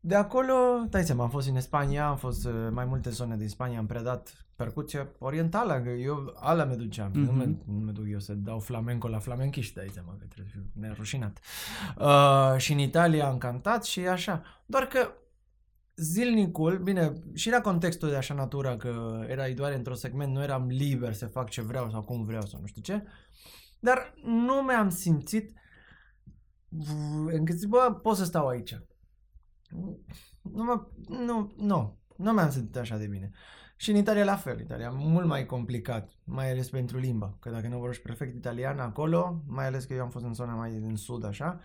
[0.01, 0.55] Și de acolo,
[0.89, 3.87] dai seama, am fost în Spania, am fost uh, mai multe zone din Spania, am
[3.87, 7.15] predat percuție orientală, că eu ala me duceam, mm-hmm.
[7.15, 7.63] nu, mă, Mhm.
[7.67, 10.81] nu mă duc eu să dau flamenco la flamenchiști, dai seama că trebuie să fiu
[10.83, 11.39] nerușinat.
[11.99, 15.11] Uh, și în Italia am cantat și așa, doar că
[15.97, 20.67] zilnicul, bine, și era contextul de așa natură că erai doar într-un segment, nu eram
[20.67, 23.03] liber să fac ce vreau sau cum vreau sau nu știu ce,
[23.81, 25.53] dar nu mi-am simțit
[26.69, 28.79] v- încât zic, bă, pot să stau aici.
[30.43, 31.99] Nu, mă, nu, nu.
[32.17, 33.31] nu mi-am simțit așa de bine.
[33.77, 37.69] Și în Italia la fel, Italia mult mai complicat, mai ales pentru limba, că dacă
[37.69, 40.97] nu vorbești perfect italian acolo, mai ales că eu am fost în zona mai din
[40.97, 41.61] sud așa,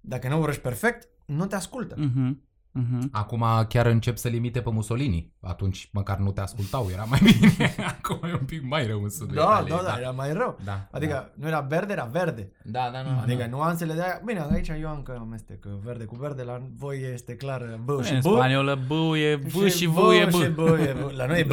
[0.00, 1.94] dacă nu vorbești perfect, nu te ascultă.
[1.98, 2.42] Mhm.
[2.72, 3.08] Mhm.
[3.12, 5.32] Acum chiar încep să limite pe Mussolini.
[5.40, 7.74] Atunci măcar nu te ascultau, era mai bine.
[7.86, 10.58] Acum e un pic mai rău în sudul Da, Italiei, da, da, era mai rău.
[10.64, 10.88] da.
[10.90, 12.52] Adică nu era verde, era verde.
[12.64, 13.18] Da, da, nu.
[13.20, 14.20] Adică nuanțele de aia...
[14.24, 18.18] Bine, aici eu încă amestec verde cu verde, la voi este clar B și În
[18.18, 18.22] B.
[18.22, 20.30] spaniolă B e B și V e B.
[20.32, 21.10] Și B e B.
[21.10, 21.50] La noi e B.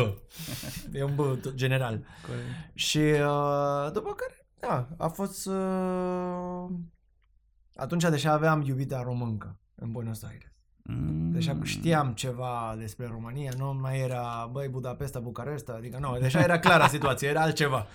[0.97, 2.03] E un B tot general.
[2.73, 5.45] Și uh, după care, da, a fost...
[5.47, 6.65] Uh,
[7.75, 10.51] atunci deja aveam iubita româncă în Buenos Aires.
[10.89, 11.31] Mm.
[11.31, 16.59] Deja știam ceva despre România, nu mai era, băi, Budapesta, Bucaresta, adică nu, deja era
[16.59, 17.85] clară situația, era altceva.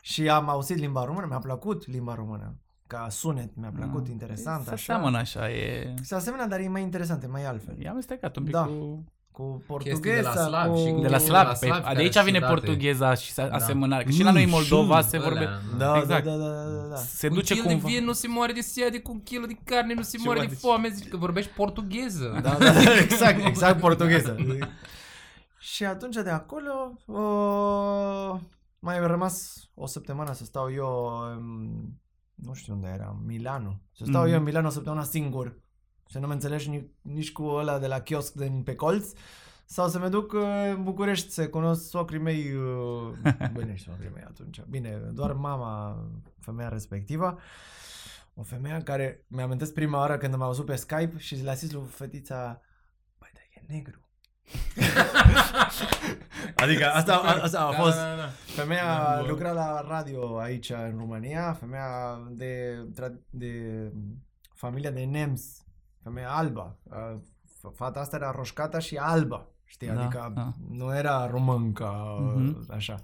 [0.00, 2.54] Și am auzit limba română, mi-a plăcut limba română.
[2.86, 4.10] Ca sunet, mi-a plăcut, Ah.
[4.10, 4.82] interesant, Se așa.
[4.92, 5.94] seamănă așa, e...
[6.02, 7.74] Se asemenea, dar e mai interesant, e mai altfel.
[7.78, 8.64] E amestecat un pic Da.
[8.64, 9.04] cu...
[9.38, 10.76] Cu Chestii de la portugheza, slav cu...
[10.86, 12.54] și cu- De la de slab, la pe, slavi de care aici sunt vine ciudate.
[12.54, 13.48] portugheza și Da.
[13.50, 14.04] asemănare.
[14.04, 15.48] Că și la noi în Moldova se Alea, vorbe...
[15.78, 16.24] Da, Exact.
[16.24, 16.96] da, da, da, da, da.
[16.96, 17.78] Se un duce kil cumva...
[17.88, 20.22] de vin nu se moare de sete, cu un kilo de carne nu se Ce
[20.24, 20.60] moare mă de zici?
[20.62, 22.38] foame, zici că vorbești portugheză.
[22.42, 22.72] Da, da,
[23.04, 24.36] exact, exact portugheză.
[25.58, 28.40] și atunci de acolo uh,
[28.78, 32.00] mai a rămas o săptămână să stau eu, um,
[32.34, 33.80] nu știu unde era, Milano.
[33.92, 34.30] Să stau Mhm.
[34.32, 35.54] eu în Milano o săptămână singur.
[36.10, 39.12] Să nu mă înțelegi nici, nici cu ăla de la kiosc din pe colț.
[39.64, 40.42] Sau să mă duc uh,
[40.74, 43.12] în București să cunosc socrii mei, uh,
[43.58, 44.60] bine, și socrii mei atunci.
[44.68, 46.04] Bine, doar mama,
[46.40, 47.38] femeia respectivă.
[48.34, 51.70] O femeie care mi-am amintesc prima oară când m-a auzit pe Skype și le-a zis
[51.70, 52.60] lui fetița,
[53.18, 54.00] băi, dar e negru.
[56.62, 57.96] adică asta, a, asta a fost.
[57.96, 58.28] Da, da, da.
[58.44, 59.28] Femeia Da, bă.
[59.28, 63.52] lucra la radio aici în România, femeia de, tra- de
[64.54, 65.64] familia de Nems,
[66.08, 66.78] femeia albă.
[66.82, 70.52] Uh, f- Fata asta era roșcată și albă, știi, Da, adică da.
[70.70, 71.92] nu era româncă,
[72.34, 72.66] Mhm.
[72.70, 73.00] așa.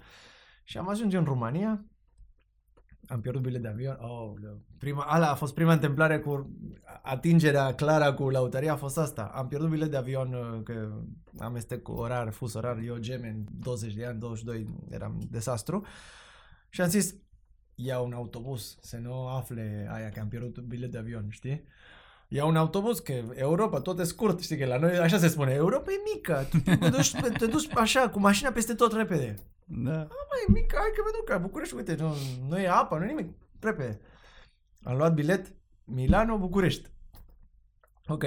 [0.63, 1.85] Și am ajuns în România,
[3.07, 3.97] am pierdut bilet de avion.
[3.99, 4.33] Oh,
[4.77, 6.49] prima, ala a fost prima întâmplare cu
[7.01, 9.23] atingerea clară cu lautaria a fost asta.
[9.33, 11.01] Am pierdut bilet de avion uh, că
[11.39, 15.85] amestec cu orar, fus orar, eu gemen, 20 de ani, 22, eram dezastru.
[16.69, 17.15] Și am zis,
[17.75, 21.63] ia un autobuz, să nu afle aia că am pierdut bilet de avion, știi?
[22.35, 25.53] Ia un autobuz, că Europa tot e scurt, știi că la noi așa se spune,
[25.53, 29.35] Europa e mică, tu te duci, te duci așa, cu mașina peste tot repede.
[29.65, 29.91] Da.
[29.91, 32.13] Mai e mică, hai că mă duc la București, uite, nu,
[32.47, 33.99] nu e apă, nu e nimic, repede.
[34.83, 36.89] Am luat bilet Milano, București.
[38.07, 38.23] Ok,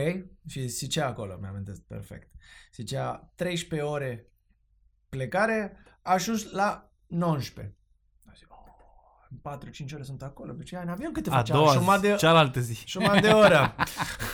[0.47, 2.31] și zicea acolo, mi-am amintesc perfect.
[2.75, 4.33] Zicea 13 ore
[5.09, 7.77] plecare, a ajuns la 19.
[8.27, 11.55] Am zis, oh, în 4-5 ore sunt acolo, deci în avion câte A facea?
[11.55, 12.83] doua Jumătate zi, de, cealaltă zi.
[12.87, 13.75] jumătate de oră.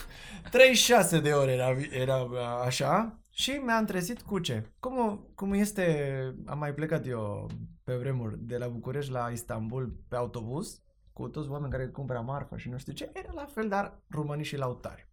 [0.50, 2.26] 36 de ore era, era
[2.64, 4.70] așa și mi-am trezit cu ce?
[4.80, 7.50] Cum, cum este, am mai plecat eu
[7.84, 10.78] pe vremuri de la București la Istanbul pe autobuz
[11.12, 14.44] cu toți oameni care cumpără marfă și nu știu ce, era la fel, dar românii
[14.44, 15.08] și lautari.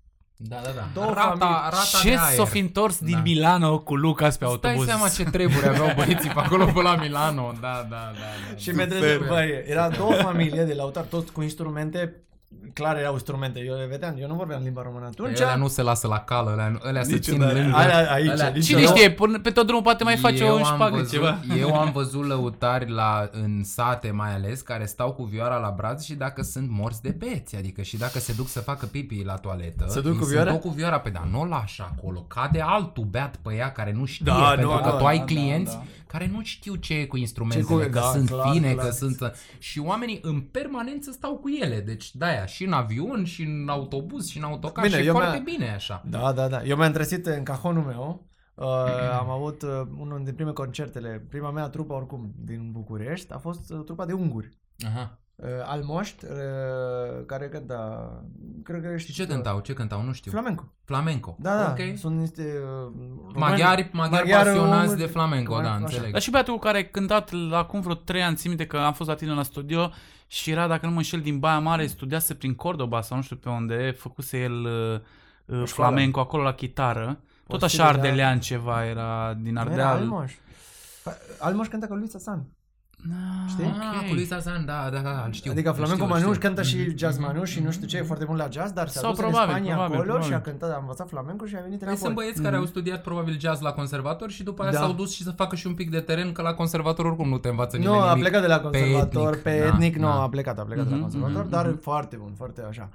[0.47, 0.87] Da, da, da.
[0.93, 1.57] Două rata, familii.
[1.63, 2.35] rata Ce de aer.
[2.35, 3.21] s-o fi întors din Da.
[3.21, 4.85] Milano cu Lucas pe Stai autobuz?
[4.87, 7.53] seama ce treburi aveau băieții pe acolo pe la Milano.
[7.61, 7.95] Da, da, da.
[8.51, 8.57] da.
[8.57, 8.87] Și mi
[9.27, 12.15] băi, era două familii de lautari, toți cu instrumente,
[12.73, 15.39] clar erau instrumente, eu le vedeam, eu nu vorbeam limba română atunci.
[15.41, 17.59] Alea nu se lasă la cală, alea, alea se țin Niciodată.
[17.59, 17.75] lângă.
[17.77, 20.53] Alea aici, Alea- nici- Cine Eu- știe, până pe tot drumul poate mai face Eu
[20.53, 21.39] o am șpagă văzut, ceva.
[21.59, 26.03] Eu am văzut lăutari la, în sate mai ales care stau cu vioara la braț
[26.03, 29.33] și dacă sunt morți de beți, adică și dacă se duc să facă pipi la
[29.35, 30.51] toaletă, Se duc îi cu sunt vioara?
[30.51, 33.91] tot cu vioara, pe dar nu o lași acolo, cade altul beat pe ea care
[33.97, 35.85] nu știe, Da, pentru nu, că nu, tu ai da, clienți da, da.
[36.11, 38.85] Care nu știu ce e cu instrumentele, Ce cu- că da, sunt clar, fine, clar.
[38.85, 39.33] că sunt...
[39.59, 44.27] Și oamenii în permanență stau cu ele, deci de-aia și în avion, și în autobuz,
[44.27, 46.03] și în autocar, Bine, și e eu foarte mi-a- bine așa.
[46.05, 46.63] Da, da, da.
[46.63, 48.27] Eu mi-am trezit în cajonul meu.
[48.55, 48.65] Uh,
[49.21, 49.69] am avut uh,
[49.99, 54.13] unul din prime concertele, prima mea trupă oricum din București, a fost uh, trupa de
[54.13, 54.57] unguri.
[54.85, 55.20] Aha.
[55.41, 56.31] Uh, Almoști, uh,
[57.25, 58.11] care cânta,
[58.63, 59.59] cred că Și ce cântau?
[59.59, 60.01] Ce cântau?
[60.03, 60.31] Nu știu.
[60.31, 60.63] Flamenco.
[60.85, 61.35] Flamenco.
[61.39, 61.97] Da, da, Ok.
[61.97, 65.75] sunt niște uh, români- Maghiari, maghiari maghiari pasionați unguri- de flamenco, da, așa.
[65.75, 66.11] înțeleg.
[66.11, 68.77] Dar și băiatul cu care ai cântat la acum vreo 3 ani, țin minte că
[68.77, 69.91] am fost la tine la studio
[70.27, 73.35] și era, dacă nu mă înșel, din Baia Mare, studiase prin Cordoba sau nu știu
[73.35, 74.99] pe unde, făcuse el uh,
[75.57, 77.19] uh, flamenco acolo la chitară.
[77.47, 77.97] Tot Posibil, așa da.
[77.99, 79.97] ardelean ceva era din Nu Era Ardeal.
[79.97, 80.33] Almoș.
[81.03, 82.07] Pa- Almoș cânta cu lui
[83.09, 83.47] Sasan.
[83.47, 83.65] Știi?
[83.65, 85.51] Ah, cu Luisa Zan, da, da, da, îl știu.
[85.51, 86.47] Adică îl flamenco știu, îl Manuș știu.
[86.47, 87.25] cântă și Mhm, jazz mhm.
[87.25, 89.41] Manuș și nu știu ce, e foarte mult la jazz, dar s-a Sau dus probabil,
[89.47, 90.27] în Spania probabil, acolo probabil.
[90.27, 92.03] și a cântat, a învățat flamenco și a venit Păi înapoi.
[92.05, 94.77] sunt băieți care au studiat probabil jazz la conservator și după aia Da.
[94.77, 97.37] s-au dus și să facă și un pic de teren, că la conservator oricum nu
[97.37, 98.21] te învață Nu, nimeni a nimic.
[98.21, 100.21] plecat de la conservator, etnic, pe da, etnic, nu, da.
[100.21, 101.79] a plecat, a plecat de la Mhm, conservator, mhm, dar mhm.
[101.79, 102.89] foarte bun, foarte așa.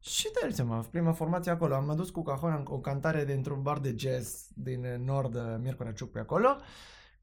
[0.00, 1.74] Și dai seama, prima formație acolo.
[1.74, 6.18] Am adus cu cajon o cantare dintr-un bar de jazz din nord, Miercurea Ciuc pe
[6.18, 6.56] acolo.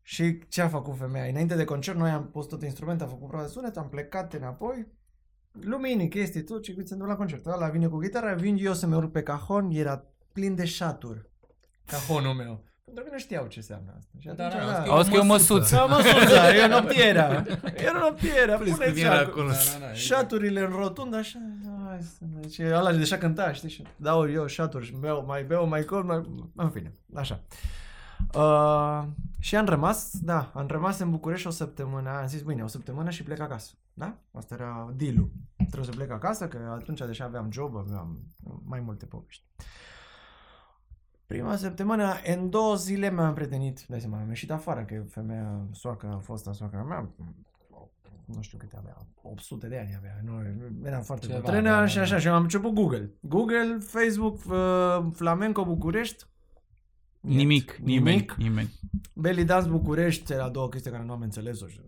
[0.06, 1.26] Și ce a făcut femeia?
[1.26, 4.34] Înainte de concert, noi am pus tot instrumentul, am făcut prova de sunet, am plecat
[4.34, 4.88] înapoi,
[5.62, 7.46] lumini, chestii, tot ce se întâmplă la concert.
[7.46, 11.30] Ăla vine cu gitara, vin eu să mă urc pe cajon, era plin de șaturi.
[11.86, 12.64] Cajonul meu.
[12.86, 14.12] Pentru că nu știau ce înseamnă asta.
[14.20, 15.54] Și Da, atunci, da, da, eu Auzi că e o măsuță.
[15.54, 15.76] măsuță.
[15.76, 17.44] da, măsuța, e o noptiera.
[17.76, 19.30] E o noptiera, Puneți puneți cât era acolo.
[19.32, 19.48] acolo.
[19.48, 21.40] Da, da, da, Șaturile în rotundă, așa,
[21.88, 22.54] hai să mergi.
[22.54, 26.04] Și ăla deja cânta, știi, și dau eu șaturi și beau, mai beau, mai col,
[26.04, 26.22] mai...
[26.56, 27.40] În fine, așa.
[28.36, 29.04] Uh,
[29.40, 33.10] și am rămas, da, am rămas în București o săptămână, am zis, bine, o săptămână
[33.10, 34.18] și plec acasă, da?
[34.32, 38.20] Asta era deal Trebuie să plec acasă, că atunci deja aveam job, aveam
[38.66, 39.44] mai multe povești.
[41.26, 46.14] Prima săptămână, în două zile mi-am prietenit, dai seama, am ieșit afară, că femeia, soaca,
[46.16, 47.10] a fost a soacra mea,
[48.26, 50.42] nu știu câte avea, 800 de ani avea, nu,
[50.88, 52.02] era foarte Ceva, bătrână da, da, și da.
[52.02, 53.12] așa, și am început Google.
[53.20, 56.26] Google, Facebook, uh, Flamenco București,
[57.28, 58.34] Nimic, nimeni, Nimic.
[58.38, 58.70] nimeni.
[59.14, 61.80] Belly Dance București, era două chestii care nu am înțeles-o și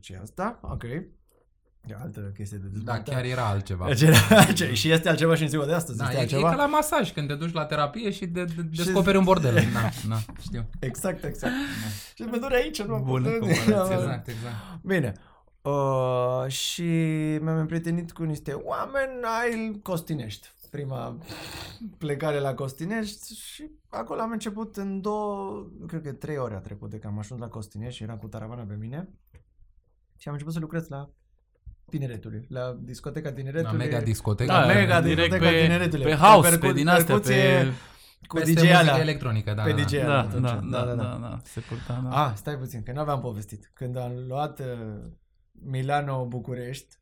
[0.00, 0.82] ce e asta, ok.
[0.84, 3.10] E altă chestie de Da, dezvoltare.
[3.16, 3.86] chiar era altceva.
[3.86, 6.20] Deci era- ce- și este altceva și în ziua de astăzi, Da, este e, e
[6.22, 6.48] altceva.
[6.50, 9.54] ca la masaj, când te duci la terapie și de, de, descoperi un bordel.
[9.72, 10.66] Da, da, știu.
[10.80, 11.52] Exact, exact.
[12.14, 14.54] și mă dure aici, nu Bună pot- comparație, Exact, exact.
[14.82, 15.12] Bine.
[15.62, 16.82] Uh, și
[17.42, 20.48] mi-am împrietenit cu niște oameni ai Costinești.
[20.70, 21.18] Prima
[21.98, 26.90] plecare la Costinești și acolo am început în două, cred că trei ore a trecut
[26.90, 29.08] de că am ajuns la Costinești și era cu taravana pe mine.
[30.18, 31.10] Și am început să lucrez la
[31.90, 33.78] Tineretului, la discoteca La Tineretului.
[33.78, 34.52] mega discotecă.
[34.52, 36.04] Da, mega direct discoteca pe, tineretului.
[36.04, 37.72] pe house, Pe pe, percu- din astea, percuție pe...
[38.26, 38.98] cu Peste DJ muzică ala.
[39.00, 39.62] electronică, da.
[39.62, 40.04] Pe da, DJ da.
[40.06, 42.24] Da, atunci, da, da, da, da, da, se purta, da.
[42.26, 43.70] Ah, stai puțin, că nu aveam povestit.
[43.74, 44.66] Când am luat uh,
[45.52, 46.94] Milano-București,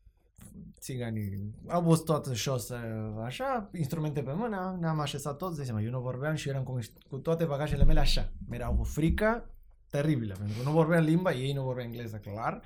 [0.79, 2.79] țiganii au pus toată șosă
[3.24, 6.79] așa, instrumente pe mână, ne-am așezat toți, de seama, eu nu vorbeam și eram cu,
[7.09, 8.33] cu toate bagajele mele așa.
[8.48, 9.51] Mi-era o frică
[9.90, 12.62] teribilă, pentru că nu vorbeam limba, ei nu vorbeau engleză, clar.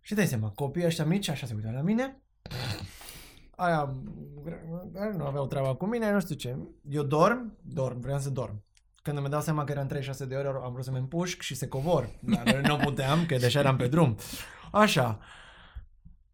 [0.00, 2.22] Și dai seama, copiii ăștia mici așa se uitau la mine,
[3.56, 3.94] aia
[5.16, 6.56] nu aveau treaba cu mine, nu știu ce.
[6.88, 8.64] Eu dorm, dorm, vreau să dorm.
[9.02, 11.54] Când îmi dau seama că eram 36 de ore, am vrut să mă împușc și
[11.54, 12.08] să covor.
[12.20, 14.16] Dar nu puteam, că deja eram pe drum.
[14.72, 15.18] Așa.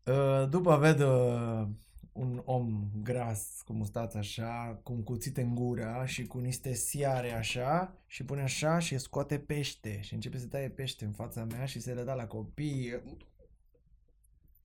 [0.09, 1.67] Uh, După ved uh,
[2.13, 7.33] un om gras cu mustață așa, cu un cuțit în gură și cu niște siare
[7.33, 11.65] așa și pune așa și scoate pește și începe să taie pește în fața mea
[11.65, 13.01] și se le da la copii.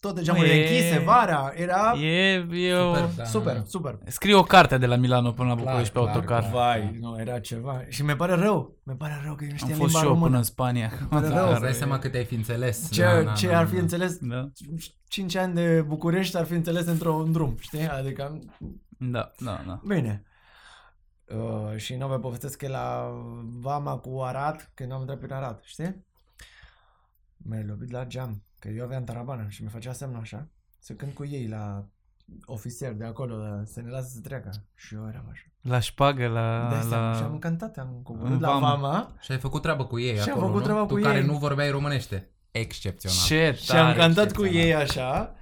[0.04, 2.94] Toate geamurile E- închise, vara, era E, e o...
[2.96, 3.24] Super, da.
[3.24, 3.98] super, super.
[4.08, 6.40] Scrie o carte de la Milano până la Clar, București pe clar, autocar.
[6.40, 6.52] clar.
[6.52, 7.82] Vai, nu, era ceva.
[7.90, 8.78] Și mi pare rău.
[8.84, 10.26] Mi pare rău că eu nu Am știam fost limba și eu română.
[10.26, 10.92] până în Spania.
[11.10, 11.52] pare Da, rău.
[11.52, 12.92] îți dai seama cât ai fi înțeles.
[12.92, 13.82] Ce, Da, da, ce da, ar fi da.
[13.82, 14.50] înțeles Da,
[15.08, 17.88] 5 ani de București ar fi înțeles într-un drum, știi?
[17.88, 18.40] Adică,
[18.98, 19.82] da, da, da.
[19.88, 20.24] bine.
[21.28, 23.12] Uh, și nu vă povestesc că la
[23.60, 26.06] Vama cu Arad, când am intrat prin Arad, știi?
[27.38, 30.48] Mi-a lovit la geam, că eu aveam tarabană și mi făcea semnul așa,
[30.80, 31.86] să cânt cu ei la
[32.46, 34.50] ofițer de acolo, să ne lasă să treacă.
[34.76, 35.44] Și eu eram așa.
[35.62, 36.68] La șpagă, la...
[36.72, 37.40] Dai seama, și am la...
[37.40, 38.76] cântat, am în coborât la Vama.
[38.76, 40.66] Vama Și ai făcut treabă cu ei Și am acolo, făcut nu?
[40.66, 41.26] treaba tu cu care ei.
[41.26, 42.30] nu vorbeai românește.
[42.52, 43.18] Excepțional.
[43.26, 43.98] Ce Și am tare.
[43.98, 44.68] cantat cu excepțional.
[44.68, 45.36] ei așa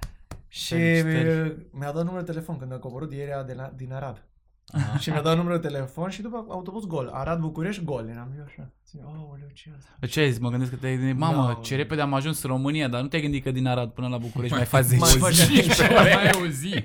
[0.48, 1.48] și Felicitări.
[1.48, 4.24] mi- mi-a dat numărul de telefon când a coborât ieri de la, din Arad.
[4.72, 4.98] Aha.
[4.98, 7.10] și mi-a dat numărul de telefon și după autobuz gol.
[7.12, 8.06] Arad, București, gol.
[8.10, 8.70] Eram eu așa.
[8.90, 10.06] Zic, Aoleu, ce e asta?
[10.06, 10.38] Ce ai zis?
[10.40, 11.58] Mă gândesc că te-ai gândit, mamă, Da.
[11.62, 14.18] ce repede am ajuns în România, dar nu te-ai gândit că din Arad până la
[14.18, 15.18] București mai faci 10 mai zi.
[15.18, 16.14] faci 15 ore.
[16.22, 16.84] Mai o zi.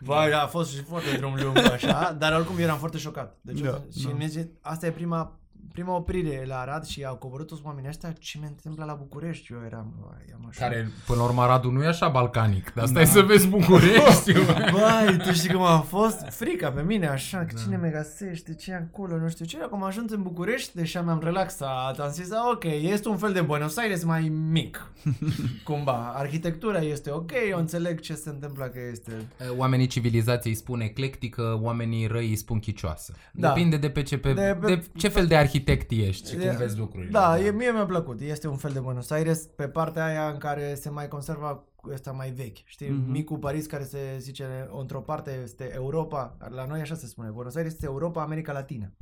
[0.00, 3.36] Vai, a fost și foarte drum lung așa, dar oricum eram foarte șocat.
[3.40, 4.12] Deci, Da, și da.
[4.18, 5.38] mi zice, asta e prima,
[5.72, 9.52] prima oprire la Arad și au coborât toți oamenii ăștia, ce mi întâmplă la București?
[9.52, 10.60] Eu eram, vai, am așa.
[10.66, 12.72] Care, până la urmă, Aradul nu e așa balcanic.
[12.74, 14.32] Dar stai să vezi București.
[14.76, 16.26] Vai, tu știi cum a fost?
[16.30, 17.60] Frica pe mine, așa, că Da.
[17.62, 19.58] cine me găsește, ce e acolo, nu știu ce.
[19.62, 23.32] Acum am ajuns în București, deși mi-am relaxat, am zis, "Ah, ok, este un fel
[23.32, 24.90] de Buenos Aires mai mic,
[25.64, 26.12] cumva.
[26.16, 29.12] Arhitectura este ok, eu înțeleg ce se întâmplă că este...
[29.56, 33.14] Oamenii civilizației spun eclectică, oamenii răi îi spun chicioasă.
[33.32, 33.48] Da.
[33.48, 36.48] Depinde de pe ce, pe, De de, pe- ce fel de arhitect ești și E-
[36.48, 37.10] cum vezi lucrurile.
[37.10, 38.20] Da, e, mie mi-a plăcut.
[38.20, 42.12] Este un fel de Buenos Aires pe partea aia în care se mai conserva ăsta
[42.12, 42.56] mai vechi.
[42.64, 43.10] Știi, Mhm.
[43.10, 47.54] micul Paris care se zice, într-o parte este Europa, la noi așa se spune, Buenos
[47.54, 48.92] Aires este Europa, America Latină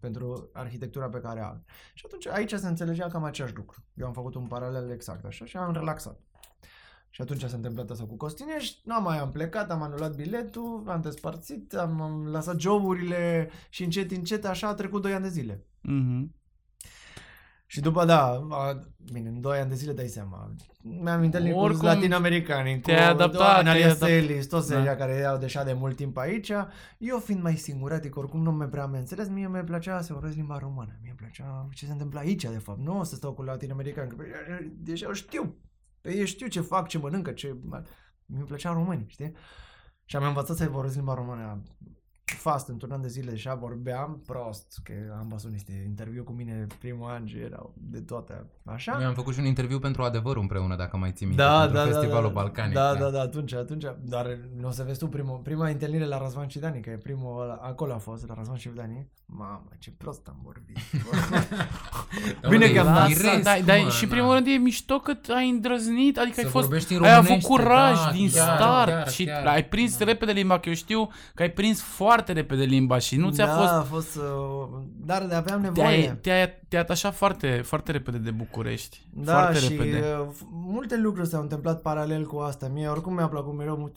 [0.00, 1.64] pentru arhitectura pe care are.
[1.94, 3.84] Și atunci aici se înțelegea cam același lucru.
[3.94, 6.20] Eu am făcut un paralel exact așa și am relaxat.
[7.10, 11.00] Și atunci s-a întâmplat asta cu Costinești, nu mai am plecat, am anulat biletul, am
[11.00, 15.64] despărțit, am, am lăsat joburile și încet, încet așa a trecut 2 ani de zile.
[15.82, 16.34] Mhm.
[17.66, 20.54] Și după, da, a, bine, în 2 ani de zile dai seama.
[20.82, 24.80] Mi-am întâlnit cu Oricum, latino-americani, cu te-ai adaptat, Analia te-ai adap- Selis, toți Da.
[24.80, 26.50] ăia care iau deja de mult timp aici.
[26.98, 30.34] Eu fiind mai singuratic, oricum nu mi prea am înțeles, mie mi plăcea să vorbesc
[30.36, 30.98] limba română.
[31.00, 32.78] Mie îmi plăcea ce se întâmplă aici, de fapt.
[32.78, 35.56] Nu o să stau cu latino-americani, că pe- deja eu știu.
[36.00, 37.56] Pe ei știu ce fac, ce mănâncă, ce...
[38.26, 39.32] Mi-mi plăcea români, știi?
[40.04, 41.62] Și am învățat să vorbesc limba română
[42.24, 46.66] fast, într-un an de zile și vorbeam prost, că am văzut niște interviu cu mine
[46.78, 48.92] primul an și erau de toate așa.
[48.96, 51.76] Noi am făcut și un interviu pentru adevăr împreună, dacă mai ții minte, Da, pentru
[51.76, 52.74] da, da, Festivalul da, Balcanic.
[52.74, 56.18] Da, da, da, atunci, atunci, dar nu o să vezi tu primul, prima întâlnire la
[56.18, 59.10] Răzvan Cidani, că e primul, ăla- acolo a fost, la Răzvan Cidani.
[59.26, 60.76] Mamă, ce prost am vorbit.
[62.40, 64.14] Da, Bine mă, că am e dat- firesc, da, da, mă, și în da.
[64.14, 67.24] primul rând e mișto că ai îndrăznit, adică ai Să fost, vorbești în ai avut
[67.26, 69.46] românește, curaj da, din chiar, start chiar, și chiar.
[69.46, 70.04] ai prins Da.
[70.04, 73.52] repede limba, că eu știu că ai prins foarte repede limba și nu ți-a da,
[73.52, 74.22] fost a fost, uh,
[75.06, 76.18] dar de aveam te-ai, nevoie.
[76.20, 79.06] te-ai, te-ai atașat foarte, foarte repede de București.
[79.14, 79.98] Da, foarte și repede.
[79.98, 82.68] uh, f- multe lucruri s-au întâmplat paralel cu asta.
[82.68, 83.96] Mie oricum mi-a plăcut mereu, mult-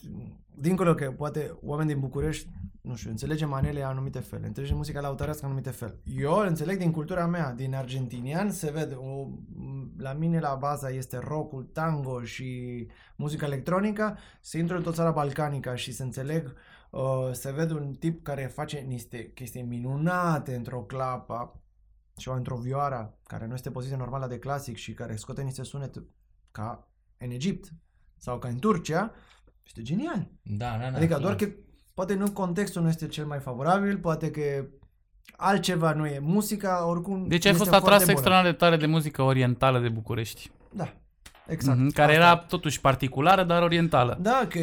[0.58, 2.48] dincolo că poate oameni din București,
[2.80, 5.98] nu știu, înțelegem manele anumite fel, înțelegem muzica lautărească anumite fel.
[6.18, 9.26] Eu înțeleg din cultura mea, din argentinian, se vede, o,
[9.98, 15.10] la mine la baza este rockul, tango și muzica electronică, se intră în tot țara
[15.10, 16.52] balcanica și se înțeleg, uh,
[17.32, 21.60] se vede un tip care face niște chestii minunate într-o clapă,
[22.18, 26.04] și într-o vioară care nu este poziția normală de clasic și care scoate niște sunete
[26.50, 27.72] ca în Egipt
[28.16, 29.12] sau ca în Turcia,
[29.66, 30.28] este genial.
[30.42, 30.96] Da, da, da.
[30.96, 31.20] Adică da.
[31.20, 31.48] doar că
[31.94, 34.66] poate nu contextul nu este cel mai favorabil, poate că
[35.36, 36.18] altceva nu e.
[36.18, 38.12] Muzica oricum Deci ai este fost foarte atras bună.
[38.12, 40.50] extraordinar de tare de muzică orientală de București.
[40.72, 40.92] Da,
[41.46, 41.78] exact.
[41.78, 42.24] Mhm, care Asta.
[42.24, 44.18] era totuși particulară, dar orientală.
[44.20, 44.58] Da, că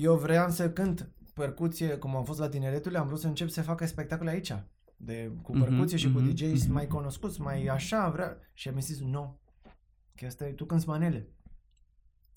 [0.00, 1.08] eu vreau să cânt
[1.40, 4.52] percuție, cum am fost la tineretul, am vrut să încep să facă spectacole aici.
[4.96, 6.72] De, cu Mhm, percuție și cu mhm, DJs mhm.
[6.72, 8.36] mai cunoscuți, mai așa, vrea.
[8.54, 9.40] Și am zis, nu,
[10.14, 11.28] că asta e, tu cânti manele.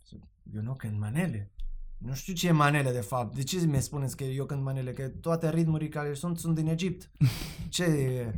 [0.07, 0.21] Zic,
[0.55, 1.51] Eu nu cânt manele.
[1.97, 3.35] Nu știu ce e manele de fapt.
[3.35, 4.91] De ce mi spuneți că eu cânt manele?
[4.91, 7.11] Că toate ritmurile care sunt, sunt din Egipt.
[7.69, 8.33] Ce e?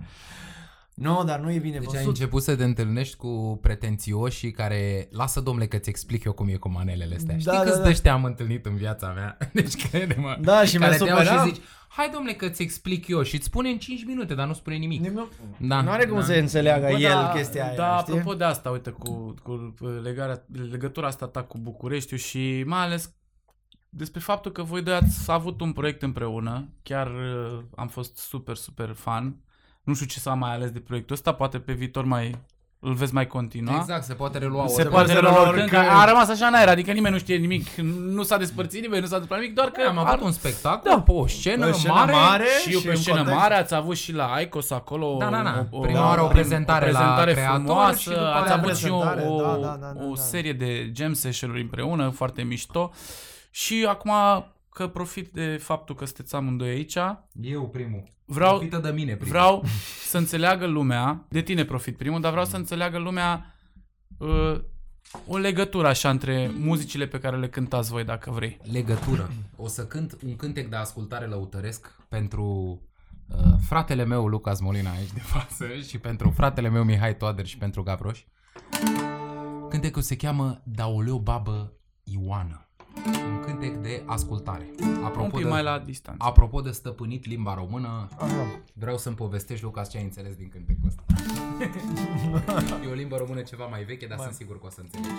[0.95, 2.07] Nu, dar nu e bine Deci ai văzut.
[2.07, 6.55] început să te întâlnești cu pretențioși care lasă domnule că ți explic eu cum e
[6.55, 7.33] cu manelele astea.
[7.33, 7.83] Da, Știi da, câți da.
[7.83, 9.37] de ăștia am întâlnit în viața mea?
[9.53, 10.37] Deci crede-mă.
[10.41, 11.45] Da, și care mi-a te iau supărat.
[11.47, 14.47] și zici, hai domnule că ți explic eu și îți spune în 5 minute, dar
[14.47, 15.05] nu spune nimic.
[15.07, 15.27] Nu,
[15.59, 16.23] Da, nu are cum da.
[16.25, 18.13] să înțeleagă Bă, el da, chestia aia, Da, știi?
[18.13, 23.15] apropo de asta, uite, cu, cu legarea, legătura asta ta cu Bucureștiul și mai ales
[23.89, 26.69] despre faptul că voi doi ați avut un proiect împreună.
[26.83, 29.39] Chiar uh, am fost super, super fan.
[29.85, 32.35] Nu știu ce s-a mai ales de proiectul ăsta, poate pe viitor mai
[32.79, 33.75] îl vezi mai continua.
[33.79, 34.89] Exact, se poate relua Se orice.
[34.89, 35.61] poate relua relua oricând.
[35.71, 37.75] oricând, că a rămas așa în aer, adică nimeni nu știe nimic,
[38.15, 40.91] nu s-a despărțit nimeni, nu s-a întâmplat nimic, doar că Că am avut un spectacol
[40.95, 41.01] Da.
[41.01, 42.45] pe o scenă, Pe o scenă mare, mare.
[42.61, 45.29] și eu și pe în scenă context- mare, ați avut și la Icos acolo Da,
[45.29, 45.65] da, da.
[45.69, 48.87] o, Prima oară o prezentare la prezentare creator frumoasă, și după ați aia avut și
[48.89, 50.21] o, prezentare, o, da, da, da, da, o da.
[50.21, 52.91] serie de jam session-uri împreună, foarte mișto.
[53.51, 54.11] Și acum
[54.75, 56.97] că profit de faptul că sunteți amândoi aici,
[57.41, 58.03] Eu primul.
[58.25, 59.27] vreau, Profită de mine primul.
[59.27, 59.63] vreau
[60.11, 63.55] să înțeleagă lumea, de tine profit primul, dar vreau să înțeleagă lumea
[64.17, 64.61] uh,
[65.27, 68.59] o legătură așa între muzicile pe care le cântați voi, dacă vrei.
[68.71, 69.31] legătură.
[69.55, 72.81] O să cânt un cântec de ascultare lăutăresc pentru
[73.27, 77.57] uh, fratele meu Lucas Molina aici de față și pentru fratele meu Mihai Toader și
[77.57, 78.23] pentru Gavroș.
[79.69, 82.64] Cântecul se cheamă Daoleu Babă Ioană.
[83.05, 84.69] Un cântec de ascultare.
[84.81, 86.25] Un Apropo pic de, mai la distanță.
[86.25, 88.61] apropo de stăpânit limba română, Așa.
[88.73, 91.03] vreau să-mi povestești, Lucas, ce ai înțeles din cântecul ăsta.
[92.85, 95.09] e o limbă română ceva mai veche, dar Mai- sunt sigur că o să înțelegi.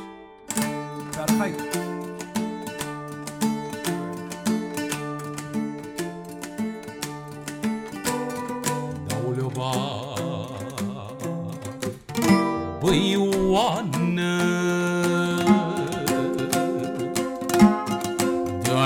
[1.16, 1.54] Dar hai.
[9.08, 9.70] Dauleo ba
[12.80, 14.56] Băi Ioană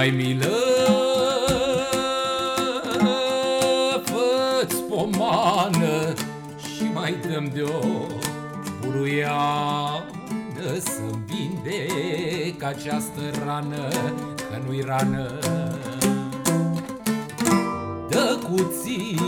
[0.00, 0.56] Dă-ai milă
[4.04, 6.14] Fă-ți pomană
[6.74, 8.06] Și mai dăm de-o
[8.80, 10.02] buruiană
[10.78, 13.88] Să-mi vindec această rană
[14.36, 15.38] Că nu-i rană.
[18.08, 19.18] Dă cuțit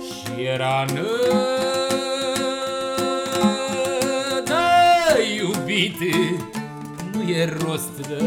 [0.00, 0.84] Și era
[5.76, 6.38] iubit
[7.12, 8.22] Nu e rost de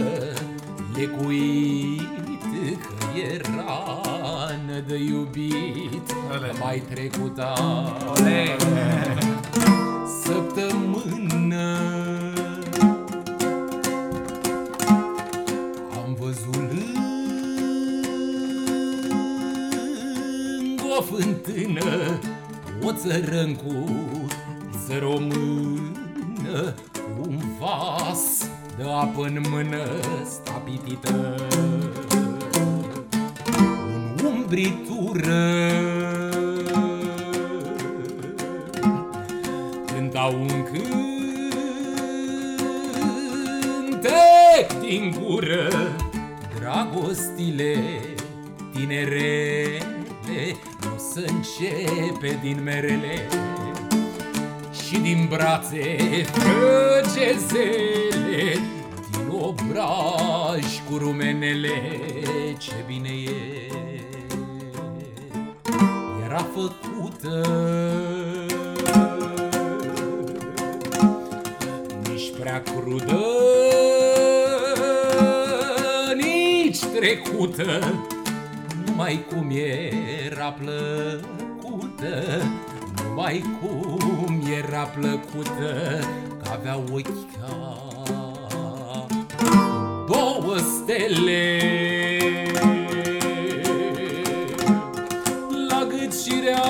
[0.95, 2.19] lecuit
[2.51, 6.11] Că e rană de iubit.
[6.29, 7.37] Că mai trecut
[8.09, 8.55] Ole.
[10.23, 11.77] săptămână.
[15.91, 16.55] Am văzut
[20.57, 22.19] lângă o fântână
[22.91, 23.85] țărân cu
[24.87, 25.33] zăromână,
[26.53, 26.73] un
[28.79, 29.83] vas de apă în mână
[30.25, 31.35] stapitită.
[34.17, 35.71] În umbritură
[39.85, 40.47] cânta un
[43.91, 45.67] cântec din gură,
[46.59, 47.75] dragostile
[48.73, 49.81] tinerele
[50.81, 53.27] nu se începe din merele
[54.87, 58.18] și din brațe frăgezele, din obraj cu
[60.99, 61.71] rumenele,
[62.57, 63.67] ce bine e,
[66.25, 67.41] era făcută.
[72.07, 73.25] Nici prea crudă,
[76.15, 77.93] nici trecută,
[78.85, 79.51] numai cum
[80.31, 82.41] era plăcută,
[83.03, 85.99] numai cum era plăcută,
[86.43, 87.78] că avea ochi ca
[90.99, 91.57] două stele.
[95.69, 96.63] La gât și rea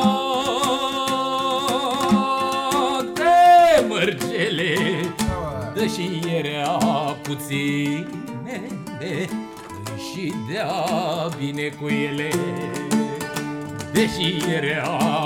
[3.14, 4.76] de mărgele,
[5.74, 6.78] dă și era
[7.22, 8.10] puținele,
[10.12, 10.72] și dea
[11.38, 12.30] bine cu ele
[13.94, 15.26] Deși era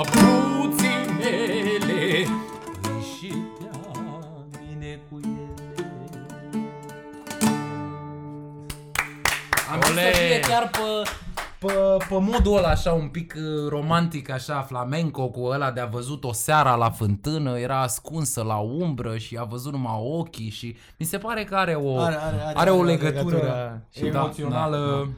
[10.54, 11.10] chiar pe,
[11.58, 11.72] pe,
[12.08, 16.24] pe modul ăla așa un pic uh, romantic așa flamenco cu ăla de a văzut
[16.24, 21.06] o seara la fântână, era ascunsă la umbră și a văzut numai ochii și mi
[21.06, 23.82] se pare că are o, Are- are- are- are o are o legătură, legătură.
[23.90, 25.08] și emoțională.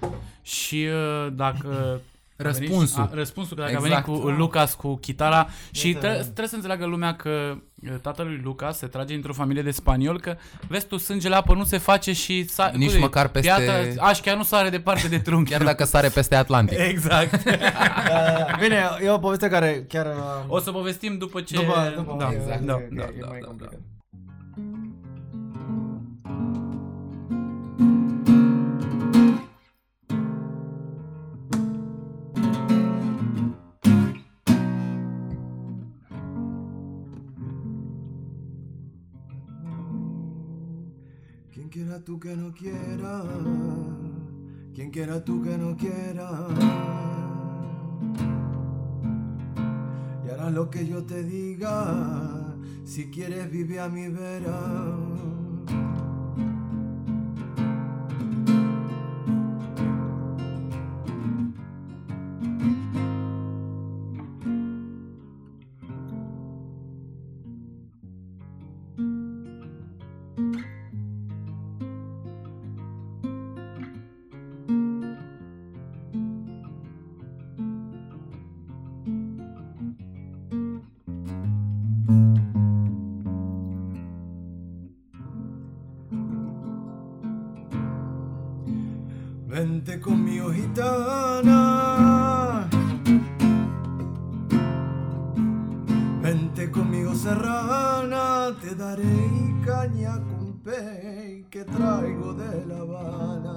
[0.43, 2.01] Și uh, dacă...
[2.37, 3.01] Răspunsul.
[3.01, 3.93] A venit- a, răspunsul, că dacă Exact.
[4.09, 7.29] a venit cu Lucas cu chitara și Este- tre- trebuie să înțeleagă lumea că
[7.83, 10.37] uh, tatăl lui Lucas se trage într-o familie de spaniol că
[10.69, 14.05] vezi tu sângele apă nu se face și sa- Nici cum e, măcar peste- piatra,
[14.07, 15.51] aș chiar nu sare departe de trunchi.
[15.51, 16.79] Chiar dacă sare peste Atlantic.
[16.79, 17.35] Exact.
[18.07, 20.07] Uh, Bine, e o poveste care chiar...
[20.07, 20.13] uh,
[20.47, 21.55] O să povestim după ce...
[21.55, 23.67] după, după da, exact, da, e, da, e da, mai da,
[41.97, 43.23] quiera tú que no quiera,
[44.75, 46.47] quien quiera tú que no quiera.
[50.27, 55.36] Y harás lo que yo te diga, si quieres vive a mi vera.
[97.27, 98.55] Serrana.
[98.61, 99.19] Te daré
[99.65, 103.57] caña con pey que traigo de La Habana.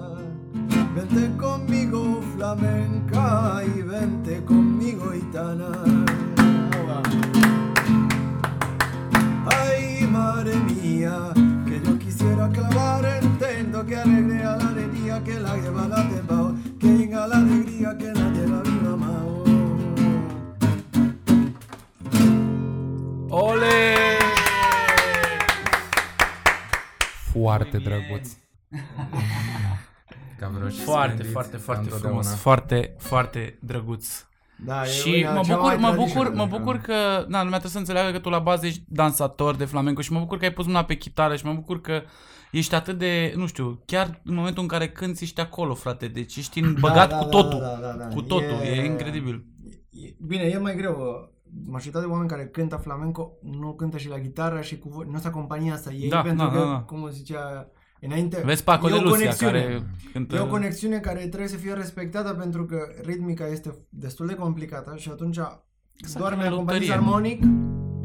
[0.95, 3.61] Vente conmigo, flamenca.
[3.75, 5.71] Y vente conmigo, gitana.
[9.45, 11.15] Ay, madre mía,
[11.67, 16.08] que yo quisiera clavar entendo que alegría la alegría que la lleva la
[23.41, 23.67] Ole!
[27.31, 28.29] Foarte drăguț.
[30.39, 32.21] Ca vreo și Foarte, splendiți, foarte, ca foarte întotdeauna.
[32.21, 32.39] frumos.
[32.41, 34.23] Foarte, foarte drăguț.
[34.65, 36.93] Da, Și mă bucur, mă bucur, mă bucur că,
[37.27, 40.19] na, lumea trebuie să înțeleagă că tu la bază ești dansator de flamenco și mă
[40.19, 42.01] bucur că ai pus mâna pe chitară și mă bucur că
[42.51, 46.35] ești atât de, nu știu, chiar în momentul în care cânti ești acolo, frate, deci
[46.35, 49.45] ești în, băgat cu totul, Da, da, da, cu totul, e, incredibil.
[49.89, 50.97] E- Bine, e mai greu.
[51.65, 55.17] Majoritatea de oameni care cântă flamenco nu cântă și la gitară și cu vo- nu
[55.17, 56.79] sunt compania asta ei, Da, pentru da, că, da, da.
[56.79, 57.67] cum zicea
[58.01, 59.51] înainte, Vezi Paco e de o Lucia conexiune.
[59.61, 59.83] care
[60.13, 60.35] cântă...
[60.35, 64.93] E o conexiune care trebuie să fie respectată pentru că ritmica este destul de complicată
[64.97, 65.35] și atunci
[66.17, 66.91] doar ca mi la acompaniezi lotărie.
[66.93, 67.43] armonic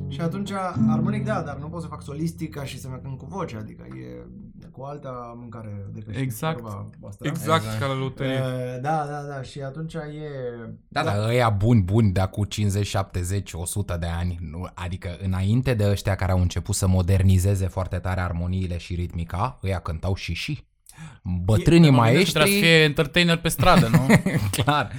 [0.09, 0.51] Și atunci,
[0.89, 3.83] armonic da, dar nu pot să fac solistica și să mă cânt cu voce, adică
[3.83, 4.27] e
[4.71, 6.61] cu alta mâncare decât Exact.
[6.61, 7.29] vorba voastră.
[7.29, 7.81] Exact, Exact.
[7.81, 8.33] ca la loterie.
[8.33, 10.01] E, da, da, da, și atunci e...
[10.89, 15.75] Da, da, ăia buni, buni de acum 50, 70, 100 de ani, nu, adică înainte
[15.75, 20.33] de ăștia care au început să modernizeze foarte tare armoniile și ritmica, ăia cântau și
[20.33, 20.67] și.
[21.45, 24.07] Bătrânii Mă gândesc că Trebuie să maestri, fie entertainer pe stradă, nu?
[24.63, 24.93] clar,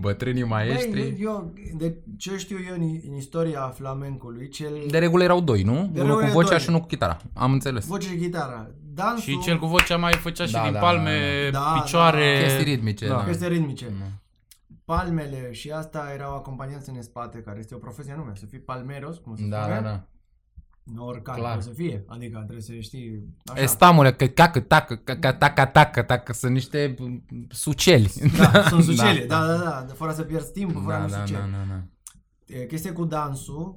[0.00, 4.72] bătrânii Băi, maestri, eu, de ce știu eu în, în istoria flamencului, cel...
[4.90, 5.88] de regulă erau doi, nu?
[5.92, 6.58] De Unul regulă cu vocea doi.
[6.60, 7.86] și unul cu chitara, am înțeles.
[7.86, 8.74] Voce și chitară.
[8.94, 9.32] Dansul...
[9.32, 11.80] și cel cu vocea mai făcea și Da, din da, palme, da, da.
[11.80, 12.34] picioare.
[12.38, 13.14] Da, Chestii ritmice, Da.
[13.14, 13.24] da.
[13.24, 13.84] Chestii ritmice.
[14.00, 14.06] Da.
[14.84, 19.16] Palmele și asta erau acompaniați în spate, care este o profesie anume, să fii palmeros,
[19.18, 19.74] cum se Da, spune.
[19.74, 20.06] da, da.
[20.84, 21.52] Nu oricare Clar.
[21.52, 21.62] Clar.
[21.62, 23.62] să fie, adică trebuie să știi așa.
[23.62, 28.12] Estamule, că cacă, tacă, cacă, tacă, tacă, tacă, sunt niște mm, suceli.
[28.38, 31.24] Da, sunt sucele, da, da, da, da, fără să pierzi timp, fără Da, nu da,
[31.24, 31.40] știu ce.
[31.40, 31.82] da, da, da.
[32.56, 33.76] E, Chestia cu dansul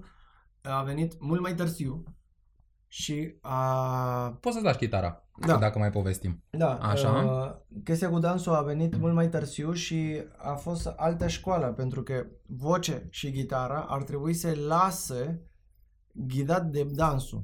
[0.61, 2.03] a venit mult mai târziu
[2.87, 4.37] și a...
[4.41, 5.57] Poți să-ți lași chitara, Da.
[5.57, 6.43] dacă mai povestim.
[6.49, 7.09] Da, Așa.
[7.09, 12.03] Uh, chestia cu dansul a venit mult mai târziu și a fost altă școală, pentru
[12.03, 15.41] că voce și gitara ar trebui să lase
[16.15, 17.43] ghidat de dansul.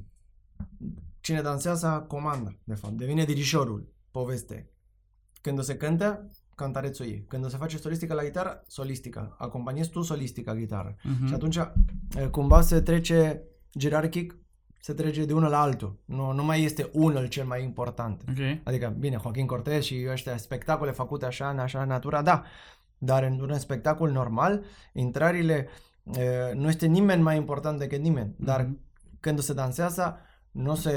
[1.20, 4.70] Cine dansează comanda, de fapt, devine dirișorul, poveste.
[5.40, 7.24] Când o se cântă, cantarețul e.
[7.28, 9.36] Când o se face solistică la gitară, solistica.
[9.38, 10.96] Acompaniezi tu solistica gitară.
[11.02, 11.26] Mhm.
[11.26, 11.70] Și atunci, e,
[12.30, 13.42] cumva se trece
[13.78, 14.36] gerarhic,
[14.80, 16.00] se trece de unul la altul.
[16.04, 18.24] Nu, nu mai este unul cel mai important.
[18.28, 18.58] Ok.
[18.64, 22.42] Adică, bine, Joaquin Cortez și ăștia spectacole făcute așa, în așa natura, da.
[22.98, 25.68] Dar în un spectacol normal, intrările, e,
[26.54, 28.34] nu este nimeni mai important decât nimeni.
[28.38, 28.78] Dar Mhm.
[29.20, 30.18] când se dansează,
[30.50, 30.92] nu se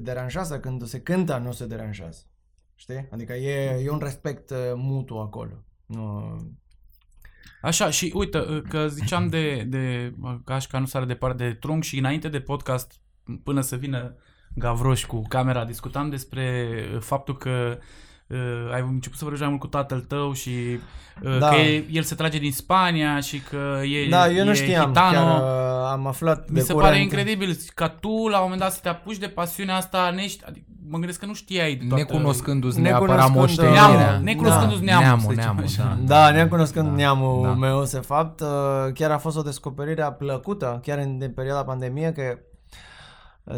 [0.00, 2.22] deranjează, când se cântă, nu se deranjează.
[2.74, 3.08] Știi?
[3.10, 5.64] Adică e, e un respect uh, mutu acolo.
[5.86, 6.36] Nu...
[7.62, 10.14] Așa, și uite, că ziceam de, de
[10.44, 13.00] Gașca nu sare departe de trunchi și înainte de podcast,
[13.42, 14.16] până să vină
[14.54, 16.68] Gavroș cu camera, discutam despre
[17.00, 17.84] faptul că uh,
[18.72, 20.50] ai început să vorbești mai mult cu tatăl tău și
[21.22, 21.48] uh, Da.
[21.48, 24.86] că e, el se trage din Spania și că e Da, eu nu e știam,
[24.86, 25.12] gitano.
[25.12, 26.90] chiar uh, am aflat Mi de se curând.
[26.90, 30.44] pare incredibil ca tu la un moment dat să te apuci de pasiunea asta nești,
[30.46, 32.04] adică, mă gândesc că nu știai de toată...
[32.04, 33.88] Necunoscându-ți Necunoscând, neapărat uh, moștenirea.
[33.98, 35.98] Neamul, necunoscându-ți neamul, neamul, să zicem neamul, așa.
[36.04, 36.14] da.
[36.28, 37.52] Da, necunoscând Da, neamul da.
[37.54, 38.46] meu, de fapt, uh,
[38.94, 42.38] chiar a fost o descoperire plăcută, chiar în, în perioada pandemiei, că uh,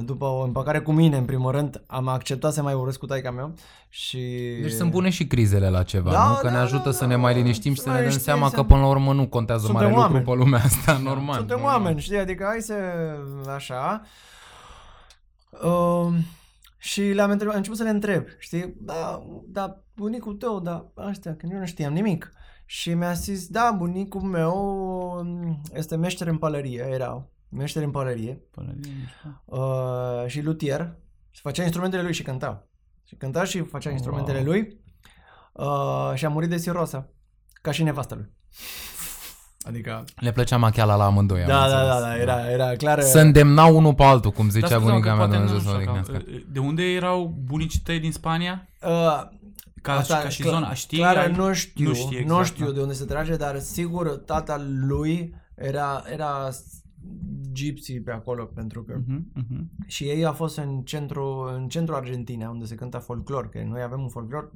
[0.04, 3.30] după o împăcare cu mine, în primul rând, am acceptat să mai vorbesc cu taica
[3.30, 3.54] meu
[3.88, 4.18] și...
[4.62, 6.34] Deci sunt bune și crizele la ceva, Da, nu?
[6.34, 7.06] Că da, ne ajută da, să da.
[7.06, 8.86] ne mai liniștim și Să să ne mai dăm știm, seama să- că până la
[8.88, 10.24] urmă nu contează Suntem mare lucru oameni.
[10.24, 11.36] pe lumea asta, normal.
[11.36, 11.74] Suntem normal.
[11.76, 12.18] oameni, știi?
[12.18, 12.74] Adică hai să...
[13.54, 14.02] așa...
[15.64, 16.14] Uh,
[16.78, 18.74] și le-am întrebat, am început să le întreb, știi?
[18.80, 22.32] Da, da, bunicul tău, da, astea, că eu nu știam nimic.
[22.66, 24.54] Și mi-a zis, da, bunicul meu
[25.18, 28.40] um, este meșter în pălărie, era meșter în pălărie
[29.44, 30.94] uh, și luthier
[31.30, 32.66] și făcea instrumentele lui și cânta.
[33.04, 33.92] Și cânta și făcea Wow.
[33.98, 34.80] instrumentele lui
[35.52, 37.08] uh, și a murit de cirosă,
[37.62, 38.30] ca și nevastă lui.
[39.66, 40.04] Adică...
[40.16, 41.88] Le plăcea machiala la amândoi, am Da, da, înțeles.
[41.88, 43.00] da, da, era, era clar...
[43.00, 45.62] Să îndemna unul pe altul, cum zicea Dar scuze-mă bunica că mea, poate Dumnezeu nu
[45.62, 46.12] să o știu, odihnească.
[46.30, 48.68] că, de unde erau bunicii tăi din Spania?
[48.82, 49.22] Uh,
[49.82, 50.98] Ca, Asta, ca și clar- zona, știi?
[50.98, 52.72] Clar, Ai- nu știu, nu nu știi știu, exact, nu știu da.
[52.72, 56.48] de unde se trage, dar sigur tata lui era, era
[57.52, 59.70] gypsy pe acolo, pentru că Mhm, mhm.
[59.86, 63.82] și ei a fost în centru, în centru Argentina, unde se cânta folclor, că noi
[63.82, 64.52] avem un folclor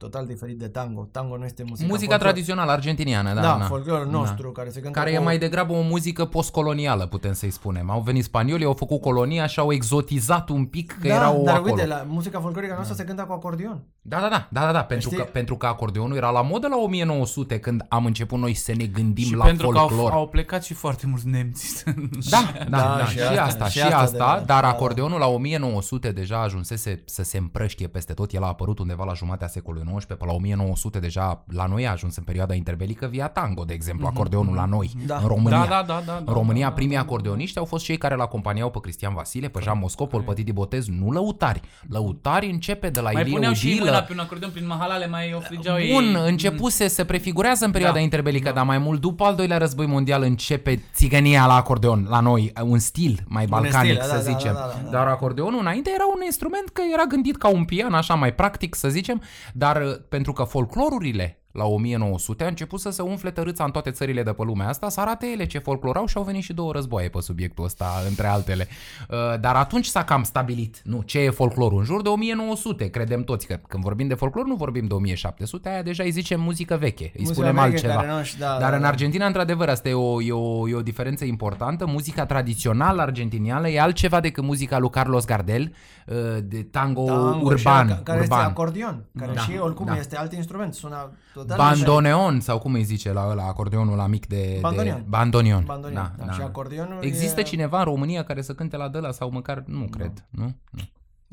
[0.00, 1.08] total diferit de tango.
[1.12, 2.30] Tango nu este muzica Muzica folclor.
[2.30, 3.40] tradițională argentiniană, da.
[3.40, 3.64] Da, da.
[3.64, 4.10] folclorul Da.
[4.10, 5.16] nostru, care se cântă Care cu...
[5.20, 7.90] e mai degrabă o muzică postcolonială, putem să-i spunem.
[7.90, 11.54] Au venit spaniolii, au făcut colonia și au exotizat un pic că da, erau dar
[11.56, 11.72] acolo.
[11.72, 13.82] uite, la muzica folclorică noastră se cânta cu acordion.
[14.02, 15.22] Da, da, da, da, da, da pentru, Știi?
[15.22, 18.84] că, pentru că acordeonul era la modă la 1900 când am început noi să ne
[18.84, 20.10] gândim Și la pentru că folclor.
[20.10, 21.84] au, au plecat și foarte mulți nemți.
[22.30, 24.60] Da, da, da, Da, și, și asta, asta, și și asta, asta de- dar da,
[24.60, 24.68] da.
[24.68, 28.32] acordeonul la 1900 deja ajunsese să se împrăștie peste tot.
[28.32, 31.90] El a apărut undeva la jumatea secolului XIX, pe la 1900 deja la noi a
[31.90, 35.16] ajuns în perioada interbelică via tango, de exemplu, acordeonul la noi, Da.
[35.16, 35.58] în România.
[35.58, 37.96] Da, da, da, da, În da, România, da, da, primii da, acordeoniști au fost cei
[37.98, 41.60] care îl acompaniau pe Cristian Vasile, pe Jean Moscopol, pe Titi Botez, nu lăutari.
[41.88, 44.04] Lăutari începe de la Mai Ilie puneau și ei mâna Udilă.
[44.06, 45.92] pe un acordeon prin mahalale, mai ofrigeau ei.
[45.92, 48.54] Bun, începuse, se prefigurează în perioada Da, interbelică, da.
[48.54, 52.78] dar mai mult după al doilea război mondial începe țigănia la acordeon, la noi, un
[52.78, 54.52] stil mai balcanic, stil, să da, da, zicem.
[54.52, 54.90] da, da, da.
[54.90, 58.74] Dar acordeonul înainte era un instrument că era gândit ca un pian, așa mai practic,
[58.74, 59.22] să zicem,
[59.52, 63.90] dar uh, pentru că folclorurile la 1900, a început să se umfle tărâța în toate
[63.90, 66.52] țările de pe lumea asta, să arate ele ce folclor au și au venit și
[66.52, 68.68] două războaie pe subiectul ăsta, între altele.
[69.10, 71.78] Uh, Dar atunci s-a cam stabilit, nu, ce e folclorul?
[71.78, 75.68] În jur de 1900, credem toți că când vorbim de folclor nu vorbim de 1700,
[75.68, 77.94] aia deja îi zicem muzică veche, îi Muzica spunem veche altceva.
[77.94, 78.88] care nu- și da, Dar da, în da.
[78.88, 81.86] Argentina, într-adevăr, asta e o, e, o, e o diferență importantă.
[81.86, 85.72] Muzica tradițională argentiniană e altceva decât muzica lui Carlos Gardel,
[86.06, 87.90] uh, de tango, Tango și urban.
[87.90, 88.48] a- care este urban.
[88.48, 89.96] acordion, care Da, și oricum da.
[89.96, 94.26] este alt instrument, sună total Bandoneon, sau cum îi zice la ăla, acordeonul la mic
[94.26, 94.58] de...
[94.60, 94.96] Bandonion.
[94.96, 95.64] De, bandonion.
[95.66, 99.30] Bandonion, da, și acordeonul Există e- cineva în România care să cânte la dăla sau
[99.30, 100.54] măcar, nu, cred, nu?
[100.70, 100.80] nu.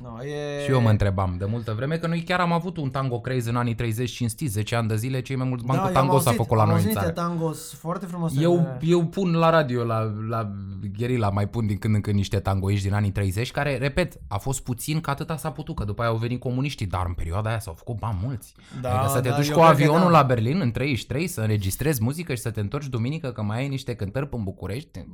[0.04, 0.64] No, e...
[0.64, 3.50] Și eu mă întrebam de multă vreme că noi chiar am avut un tango craze
[3.50, 5.98] în anii 30 cinstiți, 10 ani de zile, cei mai mulți bani cu Da, eu
[5.98, 7.14] am tango s-a auzit- făcut la am noi în auzit țară.
[7.14, 8.41] niște tangos foarte frumoase.
[8.41, 10.52] Eu, eu pun la radio, la, la
[10.98, 14.38] Gherila, mai pun din când în când niște tangoiști din anii 30, care, repet, a
[14.38, 17.50] fost puțin că atâta s-a putut, că după aia au venit comuniștii, dar în perioada
[17.50, 18.54] aia s-au făcut bani mulți.
[18.82, 20.18] Da, adică să te da, duci eu cu cred că avionul da.
[20.18, 23.68] la Berlin în 33, să înregistrezi muzică și să te întorci duminică că mai ai
[23.68, 25.06] niște cântări în București.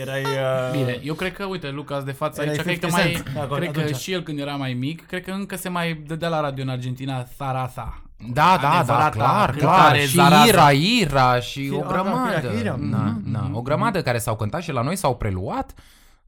[0.00, 0.22] Erai...
[0.22, 0.70] Uh...
[0.72, 3.36] Bine, eu cred că, uite, Lucas de față Erai aici, cred că 50 mai, Cent,
[3.42, 3.96] acolo, cred că atunci.
[3.96, 6.68] și el când era mai mic, cred că încă se mai dădea la radio în
[6.68, 8.02] Argentina Sarasa.
[8.32, 9.96] Da, da, da, Adevărata clar, cântare clar.
[9.96, 10.48] Și zarază.
[10.48, 12.48] Ira, Ira și o Hira, grămadă.
[12.48, 12.76] Hira, Hira.
[12.76, 15.74] Da, da, Mhm, o grămadă care s-au cântat și la noi s-au preluat,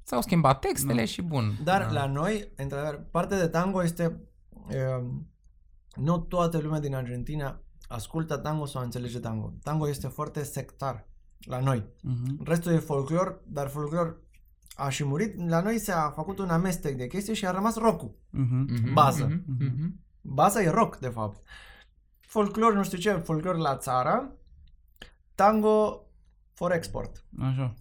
[0.03, 1.59] s-au schimbat textele și bun.
[1.65, 1.93] Dar da.
[1.93, 4.21] la noi, într-adevăr, partea de tango este...
[4.51, 5.07] Uh,
[5.95, 9.53] nu toată lumea din Argentina ascultă tango sau înțelege tango.
[9.63, 11.07] Tango este foarte sectar
[11.41, 11.85] la noi.
[12.03, 12.43] Mhm.
[12.45, 14.17] Restul e folclor, dar folclor
[14.79, 15.49] a și murit.
[15.49, 18.67] La noi s-a făcut un amestec de chestii și a rămas rock Mhm.
[18.73, 19.25] Mhm, bază.
[19.25, 20.01] mhm, mhm.
[20.21, 21.41] Baza e rock, de fapt.
[22.21, 24.33] Folclor, nu știu ce, folclor la țară,
[25.35, 26.03] tango
[26.53, 27.25] for export.
[27.41, 27.75] Așa.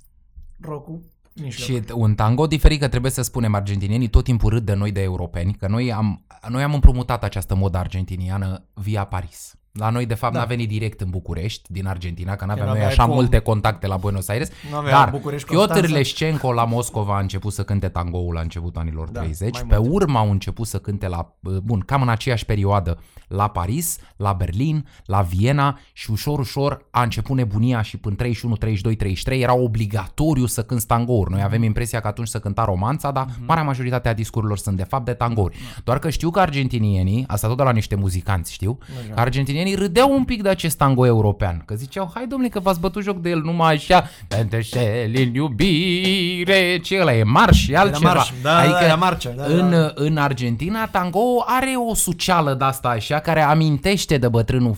[0.61, 0.99] Rock-ul,
[1.35, 1.67] mijloc.
[1.67, 5.01] Și un tango diferit, că trebuie să spunem, argentinienii tot timpul râd de noi de
[5.01, 9.55] europeni, că noi am, noi am împrumutat această modă argentiniană via Paris.
[9.77, 10.39] La noi, de fapt, Da.
[10.39, 13.13] n-a venit direct în București, din Argentina, că n-aveam noi n-aveai așa cum.
[13.13, 14.49] multe contacte la Buenos Aires.
[14.71, 15.95] N-avea Dar București, Piotr Constanța.
[15.97, 19.53] Leșcenco la Moscova a început să cânte tangoul la începutul anilor Da, 30.
[19.53, 19.89] mai Pe mult.
[19.93, 22.97] urmă au început să cânte la, bun, cam în aceeași perioadă,
[23.27, 28.55] la Paris, la Berlin, la Viena și ușor, ușor a început nebunia și până 31,
[28.55, 31.31] 32, 33 era obligatoriu să cânti tangouri.
[31.31, 34.83] Noi avem impresia că atunci să cânta romanța, dar marea majoritate a discurilor sunt de
[34.83, 35.57] fapt de tangouri.
[35.83, 38.77] Doar că știu că argentinienii, asta tot de la niște muzicanți știu,
[39.13, 41.63] că argentinienii râdeau un pic de acest tango european.
[41.65, 46.79] Că ziceau, hai domnule că v-ați bătut joc de el numai așa, Penteșel în iubire,
[46.83, 48.13] ce ăla e marș și altceva.
[48.13, 49.91] marș, da, da, era marșă, da, în, da.
[49.95, 54.77] în Argentina tango are o suceală de asta așa care amintește de bătrânul,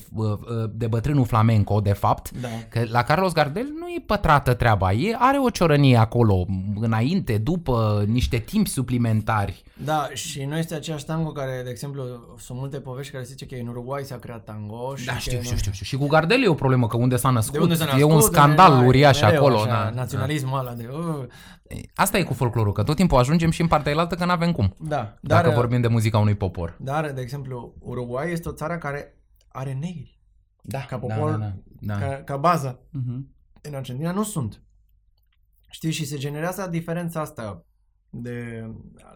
[0.72, 2.32] de bătrânul flamenco de fapt.
[2.42, 2.48] Da.
[2.70, 6.46] Că la Carlos Gardel nu e pătrată treaba, e, are o ciorănie acolo,
[6.80, 9.64] înainte, după, niște timpi suplimentari.
[9.84, 12.04] Da, și nu este aceeași tango care, de exemplu,
[12.38, 15.38] sunt multe povești care zice că în Uruguay s-a creat tango și Da, că știu,
[15.38, 15.86] în- știu, știu, știu.
[15.86, 18.06] Și cu Gardel e o problemă, că unde s-a născut, De unde s-a născut, e
[18.14, 19.56] un de- scandal da, uriaș mereu acolo.
[19.60, 20.88] Așa, da, naționalismul ăla de...
[20.92, 21.76] Uh, da.
[21.96, 24.76] Asta e cu folclorul, că tot timpul ajungem și în partea elaltă că n-avem cum.
[24.80, 26.78] da, dar, Dacă vorbim de muzica unui popor.
[26.80, 29.18] dar, de exemplu, Uruguay este o țară care
[29.48, 30.20] are negri
[30.62, 31.98] Da, ca popor, da, da.
[31.98, 32.80] ca, ca bază.
[32.92, 33.36] Mhm.
[33.62, 34.62] În Argentina nu sunt.
[35.72, 37.66] Știi, și se generează diferența asta
[38.10, 38.66] de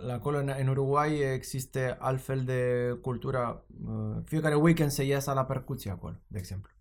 [0.07, 2.63] la acolo în, în Uruguay există altfel de
[3.01, 3.65] cultură.
[3.87, 6.71] uh, Fiecare weekend se iasă la percuție acolo, de exemplu.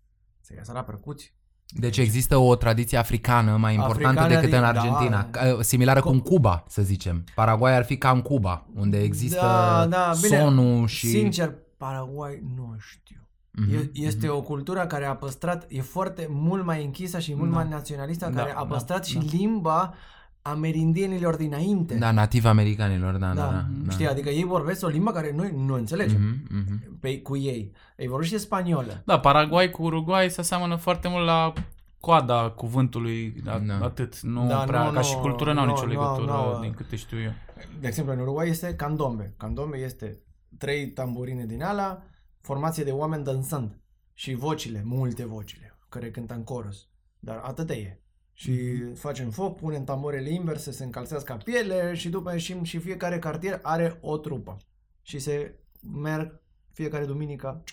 [0.41, 1.29] Se iasă la percuție.
[1.75, 5.39] Deci există o tradiție africană mai importantă Africană decât în din- Argentina, da.
[5.39, 7.23] ca- similară cu în Cuba, să zicem.
[7.35, 10.37] Paraguay ar fi ca în Cuba, unde există Da, da, bine.
[10.37, 11.07] sonul și...
[11.07, 13.27] Sincer, Paraguay nu știu.
[13.51, 17.49] Mhm, E- Este o cultură care a păstrat, e foarte mult mai închisă și mult
[17.51, 17.55] Da.
[17.55, 19.25] mai naționalistă, Da, care a da, păstrat și da.
[19.31, 19.93] limba
[20.45, 21.95] amerindienilor dinainte.
[21.95, 23.65] Da, nativ americanilor, da, da, Da, da.
[23.85, 23.91] da.
[23.91, 26.99] Știi, adică ei vorbesc o limbă care noi nu înțelegem Mhm, mhm.
[26.99, 27.71] pe, cu ei.
[27.97, 29.01] Ei vorbește spaniolă.
[29.05, 31.53] Da, Paraguay cu Uruguay se aseamănă foarte mult la
[31.99, 33.77] coada cuvântului, a- Da.
[33.85, 34.19] atât.
[34.19, 36.59] Nu Da, prea, nu, ca și nu, cultură n-au nu, nicio nu, legătură, nu.
[36.61, 37.31] din câte știu eu.
[37.79, 39.33] De exemplu, în Uruguay este candombe.
[39.37, 40.19] Candombe este
[40.57, 42.03] trei tamburine din ala,
[42.41, 43.77] formație de oameni dansând.
[44.13, 46.87] Și vocile, multe vocile, care cântă în chorus.
[47.19, 47.99] Dar atât e.
[48.33, 48.93] Și Mhm.
[48.93, 53.97] facem foc, punem tamborele inverse, se încălțească piele și după ieșim și fiecare cartier are
[54.01, 54.57] o trupă.
[55.01, 55.55] Și se
[56.03, 57.63] merg fiecare duminică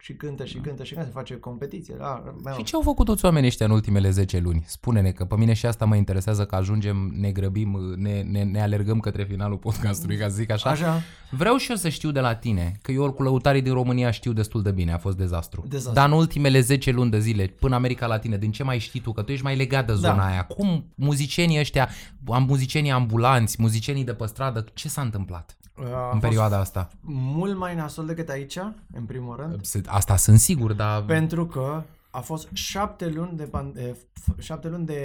[0.00, 1.94] și cântă și cântă și cântă, se face competiție.
[1.98, 2.22] Da,
[2.56, 4.64] Și ce au făcut toți oamenii ăștia în ultimele 10 luni?
[4.66, 8.62] Spune-ne că pe mine și asta mă interesează că ajungem, ne grăbim, ne, ne, ne
[8.62, 10.70] alergăm către finalul podcastului, ca să zic așa.
[10.70, 11.00] Așa.
[11.30, 14.32] Vreau și eu să știu de la tine, că eu cu lăutarii din România știu
[14.32, 15.64] destul de bine, a fost dezastru.
[15.68, 15.92] Dezastru.
[15.94, 19.12] Dar în ultimele 10 luni de zile, până America Latină, din ce mai știi tu,
[19.12, 20.26] că tu ești mai legat de zona Da.
[20.26, 21.88] aia, cum muzicienii ăștia,
[22.26, 25.56] am muzicienii ambulanți, muzicienii de pe stradă, ce s-a întâmplat?
[25.84, 26.88] A în fost perioada asta.
[27.10, 28.58] Mult mai nasol decât aici,
[28.92, 29.64] în primul rând.
[29.64, 34.38] Se- Asta sunt sigur, dar Pentru că a fost șapte luni de, pan- de f-
[34.38, 35.02] șapte luni de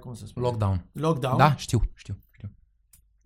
[0.00, 0.42] cum să spun?
[0.42, 0.84] lockdown.
[0.92, 1.36] Lockdown.
[1.36, 2.48] Da, știu, știu, știu.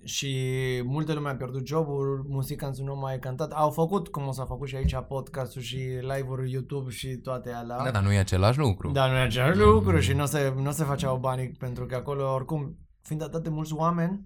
[0.05, 0.37] Și
[0.85, 3.53] multe lume a pierdut jobul, muzicanții nu mai cântat.
[3.53, 7.83] Au făcut, cum o s-a făcut și aici, podcast și live-uri YouTube și toate alea.
[7.85, 8.91] Da, dar nu e același lucru.
[8.93, 12.33] Dar nu e același lucru și nu se, nu se făceau banii pentru că acolo,
[12.33, 14.21] oricum, fiind atât de mulți oameni,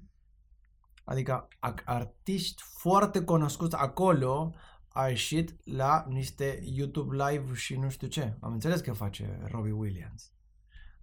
[1.08, 4.54] adică a- artiști foarte cunoscuți acolo,
[4.88, 8.36] a ieșit la niște YouTube live și nu știu ce.
[8.40, 10.32] Am înțeles că face Robbie Williams,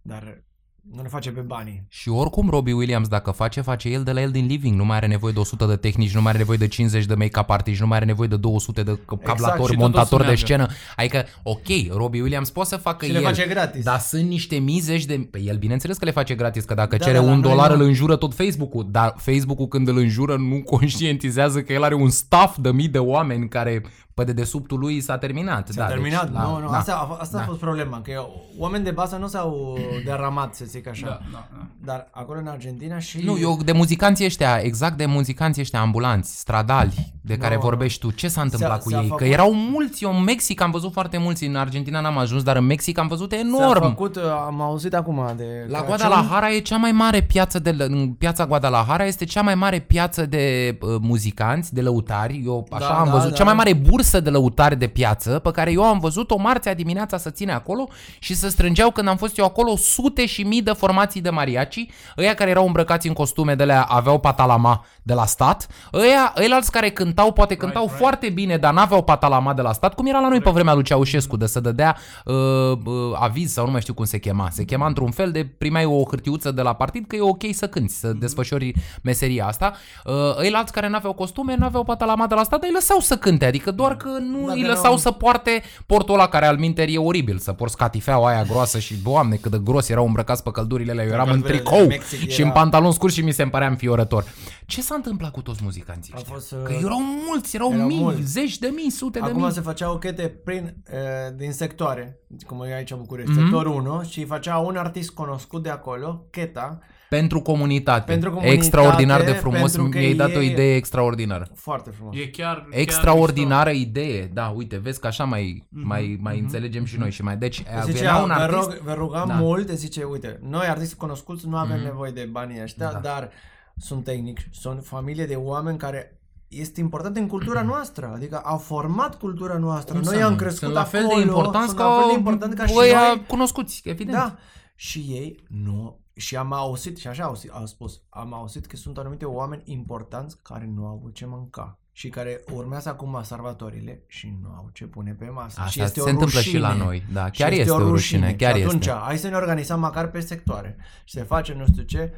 [0.01, 0.43] dar
[0.91, 1.85] nu le face pe banii.
[1.89, 4.75] Și oricum Robbie Williams, dacă face, face el de la el din living.
[4.77, 7.15] Nu mai are nevoie de 100 de tehnici, nu mai are nevoie de 50 de
[7.15, 10.45] make-up artiști, nu mai are nevoie de 200 de cablatori, și totul montatori de sunează.
[10.45, 10.67] scenă.
[10.95, 13.83] Adică, ok, Robbie Williams poate să facă Și el, le face gratis.
[13.83, 15.27] dar sunt niște mii zeci de...
[15.31, 17.49] Pe el, bineînțeles că le face gratis, că dacă Da, cere dar la un noi
[17.51, 17.75] dolar nu.
[17.75, 22.09] îl înjură tot Facebook-ul, dar Facebook-ul când îl înjură nu conștientizează că el are un
[22.09, 23.81] staff de mii de oameni care
[24.15, 25.67] pe dedesubtul lui s-a terminat.
[25.67, 26.77] S-a da, terminat, deci, nu, nu, da.
[26.77, 27.45] asta, a, asta a Da.
[27.45, 28.25] fost problema, că
[28.57, 31.05] oameni de bază nu s-au deramat, să zic așa.
[31.07, 31.65] Da, da, da.
[31.83, 33.21] Dar acolo în Argentina și...
[33.25, 37.99] Nu, eu de muzicanții ăștia, exact de muzicanții ăștia ambulanți, stradali, de care Nu, vorbești
[37.99, 39.07] tu, ce s-a întâmplat S-a- cu s-a ei?
[39.07, 42.43] făcut- Că erau mulți, eu în Mexic am văzut foarte mulți, în Argentina n-am ajuns,
[42.43, 43.81] dar în Mexic am văzut S-a enorm.
[43.81, 45.85] făcut, uh, am auzit acum de La Crăciun.
[45.97, 50.25] Guadalajara e cea mai mare piață de în piața Guadalajara este cea mai mare piață
[50.25, 52.41] de uh, muzicanți, de lăutari.
[52.45, 53.35] Eu așa Da, am da, văzut da.
[53.35, 57.17] cea mai mare bursă de lăutari de piață pe care eu am văzut-o marțea dimineața
[57.17, 57.87] să ține acolo
[58.19, 61.89] și să strângeau când am fost eu acolo sute și mii de formații de mariachi,
[62.17, 66.71] ăia care erau îmbrăcați în costume de la aveau patalama de la stat, ăia, ăilalți
[66.71, 67.97] care cântau, poate cântau right.
[67.97, 70.83] foarte bine, dar n-aveau patalama de la stat, cum era la noi pe vremea lui
[70.83, 74.49] Ceaușescu, de să dădea uh, uh, aviz sau nu mai știu cum se chema.
[74.51, 77.67] Se chema într-un fel de primeai o hârtiuță de la partid că e ok să
[77.67, 79.73] cânti, să desfășori meseria asta.
[80.05, 83.45] Uh, ăilalți care n-aveau costume, n-aveau patalama de la stat, dar îi lăsau să cânte,
[83.45, 86.87] adică doar că nu Dacă îi nu- lăsau să poarte portul ăla care al minter
[86.89, 90.51] e oribil, să porți catifeaua aia groasă și, doamne, cât de gros erau îmbrăcați pe
[90.51, 93.21] căldurile alea, eu eram în căldurile de tricou Mexic și era- în pantalon scurt și
[93.21, 94.23] mi se părea înfiorător.
[94.65, 96.33] Ce s-a întâmplat cu toți muzicanții A ăștia?
[96.33, 98.21] fost, Că uh, erau mulți, erau, erau mii, mulți.
[98.21, 99.51] zeci de mii, sute de Acum mii.
[99.51, 103.39] se făceau chete prin, uh, din sectoare, cum e aici în București, Mhm.
[103.41, 106.79] sectorul 1 și făcea un artist cunoscut de acolo, cheta,
[107.15, 108.11] Pentru comunitate.
[108.11, 109.71] Pentru comunitate, Extraordinar de frumos.
[109.71, 111.47] pentru că Mi-ai dat o e- idee extraordinară.
[111.55, 112.15] foarte frumos.
[112.15, 112.55] E chiar...
[112.55, 114.29] chiar Extraordinară idee.
[114.33, 117.11] Da, uite, vezi că așa mai, mai, mai înțelegem și noi.
[117.11, 118.69] și mai Deci Zicea, venea un vă, artist...
[118.69, 119.33] rog, vă rugam Da.
[119.33, 122.99] mult, zice, uite, noi artiști cunoscuți nu avem nevoie de banii ăștia, Da.
[122.99, 123.29] dar
[123.77, 129.17] sunt tehnici, sunt familie de oameni care este important în cultura noastră, adică au format
[129.17, 129.93] cultura noastră.
[129.93, 130.37] Cum noi să am nu?
[130.37, 132.73] crescut Sunt la fel acolo, de importanți sunt ca, la fel de important ca și
[132.77, 133.23] ăia noi.
[133.27, 134.17] cunoscuți, evident.
[134.17, 134.35] Da.
[134.75, 138.97] Și ei nu și am auzit, și așa au, au spus, am auzit că sunt
[138.97, 144.47] anumite oameni importanți care nu au ce mânca și care urmează acum sărbătorile și nu
[144.49, 145.59] au ce pune pe masă.
[145.59, 146.55] și Asta este se o întâmplă rușine.
[146.57, 147.03] și la noi.
[147.13, 148.33] Da, Și chiar este, o rușine.
[148.33, 148.99] Chiar și atunci, este.
[148.99, 152.13] hai să ne organizăm măcar pe sectoare și să facem nu știu ce.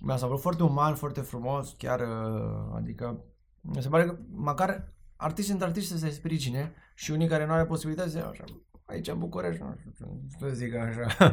[0.00, 3.24] Mi-a s-a părut foarte uman, foarte frumos, chiar, uh, adică,
[3.60, 7.52] mi se pare că măcar artiști între artiști să se sprijine și unii care nu
[7.52, 8.44] au posibilități să așa,
[8.84, 10.04] aici în București, nu știu ce
[10.38, 11.32] să zic așa,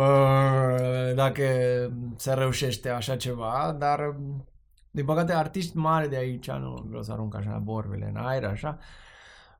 [0.00, 1.42] uh, dacă
[2.16, 4.16] se reușește așa ceva, dar
[4.90, 8.78] din păcate artiști mari de aici, nu vreau să arunc așa borbele în aer, așa,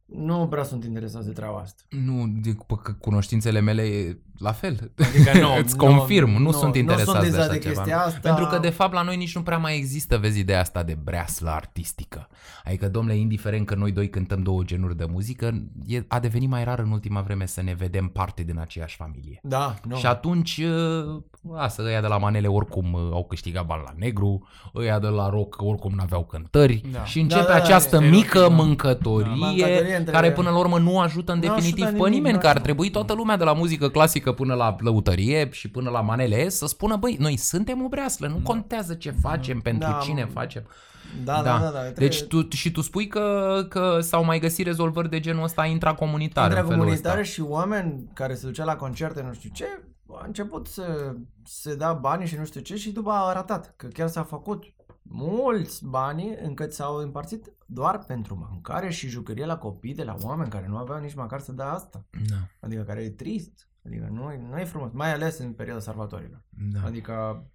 [0.04, 1.82] nu prea sunt interesați de treaba asta.
[1.90, 4.92] Nu, după că cunoștințele mele e la fel.
[4.98, 7.68] Adică nu, Îți nu, confirm, nu, nu, sunt nu interesați sunt de interesat așa de
[7.68, 7.74] ceva.
[7.82, 8.18] chestia asta.
[8.22, 10.96] Pentru că, de fapt, la noi nici nu prea mai există, vezi, ideea asta de
[11.04, 12.28] breaslă artistică.
[12.64, 16.64] Adică, domnule, indiferent că noi doi cântăm două genuri de muzică, e, a devenit mai
[16.64, 19.40] rar în ultima vreme să ne vedem parte din aceeași familie.
[19.42, 19.96] Da, nu.
[19.96, 21.22] Și atunci, ă,
[21.56, 25.28] asta, ăia de la manele oricum ă, au câștigat bani la negru, ăia de la
[25.28, 27.04] rock oricum n-aveau cântări Da.
[27.04, 28.62] și începe Da, da, da, această e mică stereotip, da.
[28.64, 32.14] mâncătorie, Mâncătorie între- care până la urmă nu ajută în Nu definitiv ajută pe nimic,
[32.14, 32.64] nimeni, nu că ar ajută.
[32.64, 36.66] trebui toată lumea de la muzică clasică până la lăutărie și până la manele să
[36.66, 40.30] spună, băi, noi suntem o breaslă, nu contează ce facem, pentru Da, cine mă.
[40.30, 40.66] facem.
[41.24, 41.70] Da, da, da.
[41.70, 45.64] da Deci tu, și tu spui că, că s-au mai găsit rezolvări de genul ăsta
[45.66, 47.32] intracomunitar Între în felul comunitare ăsta.
[47.32, 49.64] și oameni care se duceau la concerte, nu știu ce,
[50.10, 51.14] a început să
[51.44, 54.64] se da banii și nu știu ce și după a arătat că chiar s-a făcut
[55.02, 60.50] mulți bani încât s-au împărțit doar pentru mâncare și jucărie la copii de la oameni
[60.50, 62.04] care nu aveau nici măcar să dea asta.
[62.28, 63.68] Da, Adică care e trist.
[63.86, 66.42] Adică nu e, nu e frumos, mai ales în perioada sărbătorilor.
[66.48, 66.82] da.
[66.84, 67.46] Adică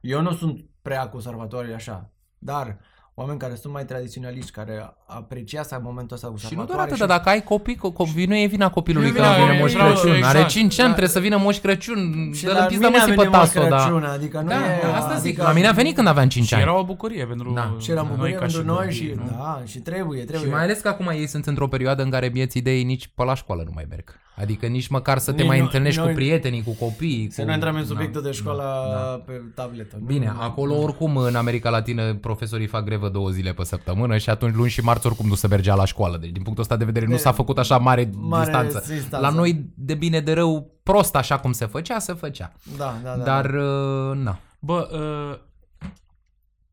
[0.00, 2.78] eu nu sunt prea cu sărbătorile așa, dar
[3.14, 7.08] oameni care sunt mai tradiționaliști, care apreciază momentul ăsta Și nu doar conservatoare atât, dar
[7.16, 9.72] dacă ai copii, co- copii nu e vina copilului Nu că e vina vine Moș
[9.72, 10.16] copilului, Crăciun.
[10.16, 10.34] exact.
[10.36, 10.94] Are 5 ani, Da.
[10.94, 12.30] trebuie să vină Moș Crăciun.
[12.34, 13.76] și Dă-l la în pizda mine a măsii pe venit Moș taso, da.
[13.76, 14.94] Crăciun, adică nu Da, e...
[14.94, 15.26] asta zic.
[15.26, 16.62] adică, La mine a venit când aveam 5 Și ani.
[16.62, 17.74] era o bucurie pentru Da.
[17.80, 19.24] Și era noi bucurie ca pentru și noi copii, și, nu?
[19.38, 20.48] da, și trebuie, trebuie.
[20.48, 23.10] Și mai ales că acum ei sunt într-o perioadă în care vieții de ei nici
[23.14, 24.22] pe la școală nu mai merg.
[24.36, 27.28] Adică nici măcar să te Nici mai nu- întâlnești noi- cu prietenii, cu copiii.
[27.30, 27.46] Să cu...
[27.46, 28.62] nu intrăm în Da, subiectul de da, școală
[28.92, 29.22] da.
[29.26, 29.96] pe tabletă.
[30.00, 30.04] nu?
[30.06, 34.54] Bine, acolo oricum în America Latină profesorii fac grevă două zile pe săptămână și atunci
[34.54, 36.16] luni și marți oricum nu se mergea la școală.
[36.16, 38.92] Deci din punctul ăsta de vedere nu De- s-a făcut așa mare, mare distanță.
[38.94, 39.26] distanță.
[39.26, 42.52] La noi de bine de rău prost așa cum se făcea, se făcea.
[42.76, 43.22] Da, da, da.
[43.24, 44.38] Dar uh, na.
[44.60, 45.38] Bă, uh,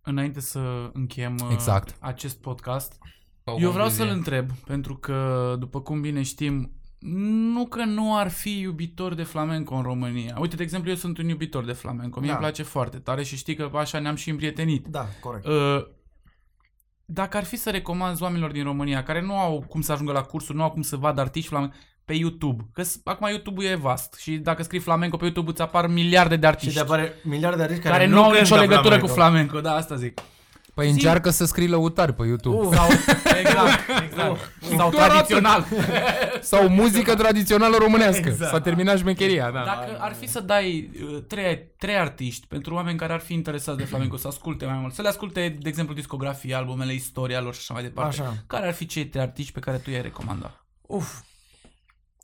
[0.02, 0.60] înainte să
[0.94, 1.96] încheiem uh, Exact.
[2.00, 2.98] acest podcast,
[3.44, 4.06] O eu vreau concluzie.
[4.06, 6.72] să-l întreb, pentru că, după cum bine știm,
[7.54, 10.38] nu că nu ar fi iubitor de flamenco în România.
[10.40, 12.20] Uite, de exemplu, eu sunt un iubitor de flamenco.
[12.20, 12.34] Mie Da.
[12.36, 14.88] îmi place foarte tare și știi că așa ne-am și împrietenit.
[14.88, 15.46] Da, corect.
[15.46, 15.86] Uh,
[17.06, 20.22] dacă ar fi să recomanzi oamenilor din România care nu au cum să ajungă la
[20.22, 21.74] cursuri, nu au cum să vadă artiști flamenco
[22.06, 25.62] pe YouTube, că s- acum YouTube-ul e vast și dacă scrii flamenco pe YouTube îți
[25.62, 28.42] apar miliarde de Și artiști de apare miliarde de artiști care, care, nu au cântă
[28.42, 29.06] nicio legătură flamenco.
[29.08, 30.22] cu flamenco, da, asta zic.
[30.74, 32.68] Păi încearcă să scrii lăutari pe YouTube.
[32.68, 32.88] Uh, Sau,
[33.40, 34.52] exact, exact.
[34.78, 35.66] Sau Doar tradițional.
[36.42, 38.30] Sau muzică tradițională românească.
[38.30, 38.52] Exact.
[38.52, 39.64] S-a terminat șmecheria, da.
[39.64, 43.78] Dacă ar fi să dai uh, trei, trei artiști pentru oameni care ar fi interesați
[43.78, 47.54] de flamenco, să asculte mai mult, să le asculte, de exemplu, discografia, albumele, istoria lor
[47.54, 48.22] și așa mai departe.
[48.22, 48.44] Așa.
[48.48, 50.66] Care ar fi cei trei artiști pe care tu i-ai recomanda?
[50.82, 51.20] Uf,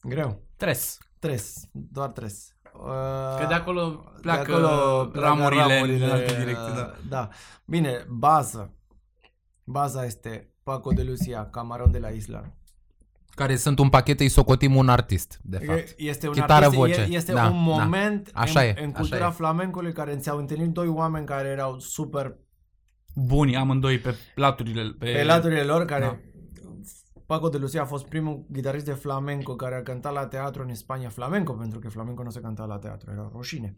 [0.04, 0.42] greu.
[0.58, 0.98] Tres.
[1.20, 2.56] Tres, doar tres.
[2.84, 6.74] Uh, Că de acolo pleacă de acolo pleacă ramurile, în alte direcții.
[6.76, 6.94] Da.
[7.10, 7.30] da.
[7.66, 8.74] Bine, bază.
[9.64, 12.44] Baza este Paco de Lucia, Camaron de la Isla.
[13.36, 15.94] Care sunt un pachet, îi socotim un artist, de fapt.
[15.98, 17.02] Este un Chitară, artist, voce.
[17.02, 17.56] e- este Da, un da.
[17.84, 19.32] moment Așa în, e, în așa cultura e.
[19.32, 22.36] flamencului care ți-au întâlnit doi oameni care erau super
[23.16, 24.96] Buni amândoi pe laturile.
[25.00, 26.18] Pe, pe laturile lor, care da.
[27.28, 30.76] Paco de Lucia a fost primul gitarist de flamenco care a cântat la teatru în
[30.76, 33.78] Spania flamenco, pentru că flamenco nu se cânta la teatru, era rușine.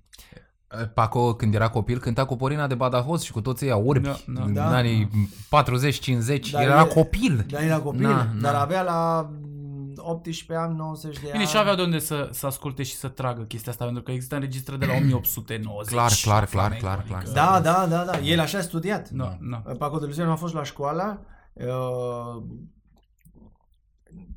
[0.93, 4.05] Paco, când era copil, cânta cu Porina de Badajoz și cu toți ăia orbi.
[4.07, 4.41] Da, da.
[4.43, 4.75] În Da.
[4.75, 5.09] anii
[5.49, 6.51] 40-50.
[6.51, 7.45] Dar Era e- copil.
[7.49, 8.61] Dar era copil, Na, dar na.
[8.61, 11.31] avea la mm, 18 ani, 90 de ani.
[11.31, 14.11] Bine, și aveau de unde să, să asculte și să tragă chestia asta, pentru că
[14.11, 15.91] există înregistrări de la 1890.
[15.93, 17.61] Clar, clar, la clar, flamenco, clar, adică- clar.
[17.61, 18.19] Da, da, da, da.
[18.19, 19.09] El așa a studiat.
[19.09, 19.57] Da, da.
[19.77, 22.43] Paco de Luciano a fost la școală uh,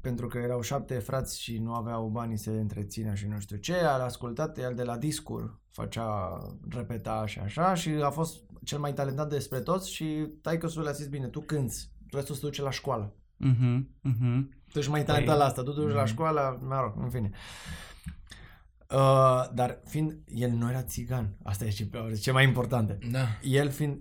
[0.03, 3.57] pentru că erau șapte frați și nu aveau banii să se întrețină și nu știu
[3.57, 6.39] ce, a ascultat el de la discur, făcea,
[6.69, 11.07] repeta și așa și a fost cel mai talentat despre toți și taică le-a zis,
[11.07, 11.77] bine, tu cânti,
[12.11, 13.17] restul se duce la școală.
[13.37, 14.51] Mhm, mhm.
[14.73, 17.31] Tu ești mai talentat la asta, tu te duci la școală, mă rog, în fine.
[18.95, 21.89] Uh, dar fiind, el nu era țigan, asta e ce,
[22.21, 22.99] ce mai importante.
[23.11, 23.27] Da.
[23.43, 24.01] El fiind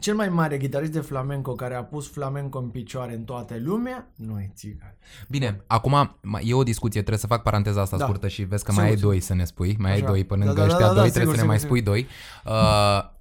[0.00, 4.10] cel mai mare gitarist de flamenco care a pus flamenco în picioare în toată lumea,
[4.16, 4.96] nu e țigan.
[5.28, 8.04] Bine, acum ma- e o discuție, trebuie să fac paranteza asta Da.
[8.04, 9.10] scurtă și vezi că Sigur, mai ai sigur.
[9.10, 10.06] doi să ne spui, mai ai Așa.
[10.06, 11.58] doi până Da, lângă da, da, ăștia da, doi, da, trebuie sigur, să ne mai
[11.58, 12.06] sigur, spui doi.
[12.46, 13.16] Uh,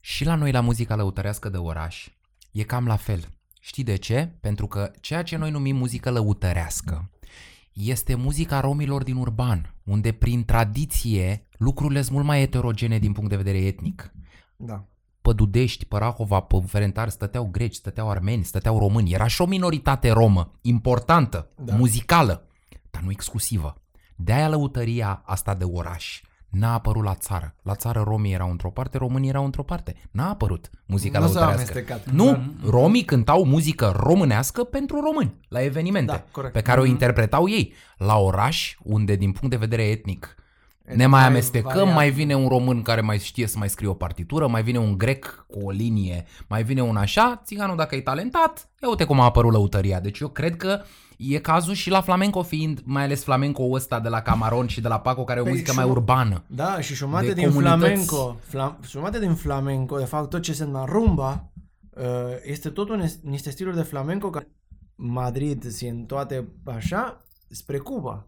[0.00, 2.08] și la noi la muzica lăutărească de oraș
[2.52, 3.20] e cam la fel.
[3.60, 4.36] Știi de ce?
[4.40, 7.10] Pentru că ceea ce noi numim muzică lăutărească
[7.72, 13.30] este muzica romilor din urban, unde prin tradiție lucrurile sunt mult mai heterogene din punct
[13.30, 14.12] de vedere etnic.
[14.56, 14.84] Da.
[15.26, 19.12] Pe Dudești, pe Rahova, pe Ferentari stăteau greci, stăteau armeni, stăteau români.
[19.12, 21.62] Era și o minoritate romă, importantă, Da.
[21.64, 21.76] da.
[21.76, 22.46] muzicală,
[22.90, 23.74] dar nu exclusivă.
[24.16, 26.20] De-aia lăutăria asta de oraș
[26.50, 27.54] n-a apărut la țară.
[27.62, 29.94] La țară romii erau într-o parte, românii erau într-o parte.
[30.10, 31.72] N-a apărut muzica Nu s-a lăutărească.
[31.72, 32.10] amestecat.
[32.10, 32.38] Nu,
[32.70, 36.52] romii cântau muzică românească pentru români, la evenimente, Da, corect.
[36.52, 37.72] pe care o interpretau ei.
[37.96, 40.34] La oraș, unde din punct de vedere etnic
[40.94, 41.94] ne mai amestecăm, variat.
[41.94, 44.98] mai vine un român care mai știe să mai scrie o partitură, mai vine un
[44.98, 49.20] grec cu o linie, mai vine un așa, țiganul dacă e talentat, ia uite cum
[49.20, 50.00] a apărut lăutăria.
[50.00, 50.80] Deci eu cred că
[51.18, 54.88] e cazul și la flamenco fiind, mai ales flamenco ăsta de la Camaron și de
[54.88, 56.44] la Paco, care e o Păi muzică și mai mă- urbană.
[56.46, 57.78] Da, și jumătate de din comunități.
[57.78, 61.50] flamenco, flam, jumătate din flamenco, de fapt tot ce înseamnă rumba,
[61.90, 62.02] uh,
[62.44, 64.48] este tot un, niște stiluri de flamenco care
[64.94, 68.26] Madrid și în toate așa, spre Cuba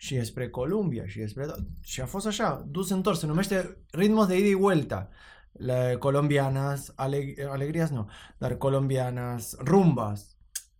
[0.00, 1.46] și e spre Columbia și e spre...
[1.82, 5.08] Și a fost așa, dus întors, se numește ritmos de ida y vuelta.
[5.52, 10.36] Le colombianas, aleg, alegrias nu, dar colombianas, rumbas,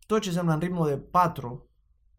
[0.07, 1.70] tot ce înseamnă în ritmul de patru,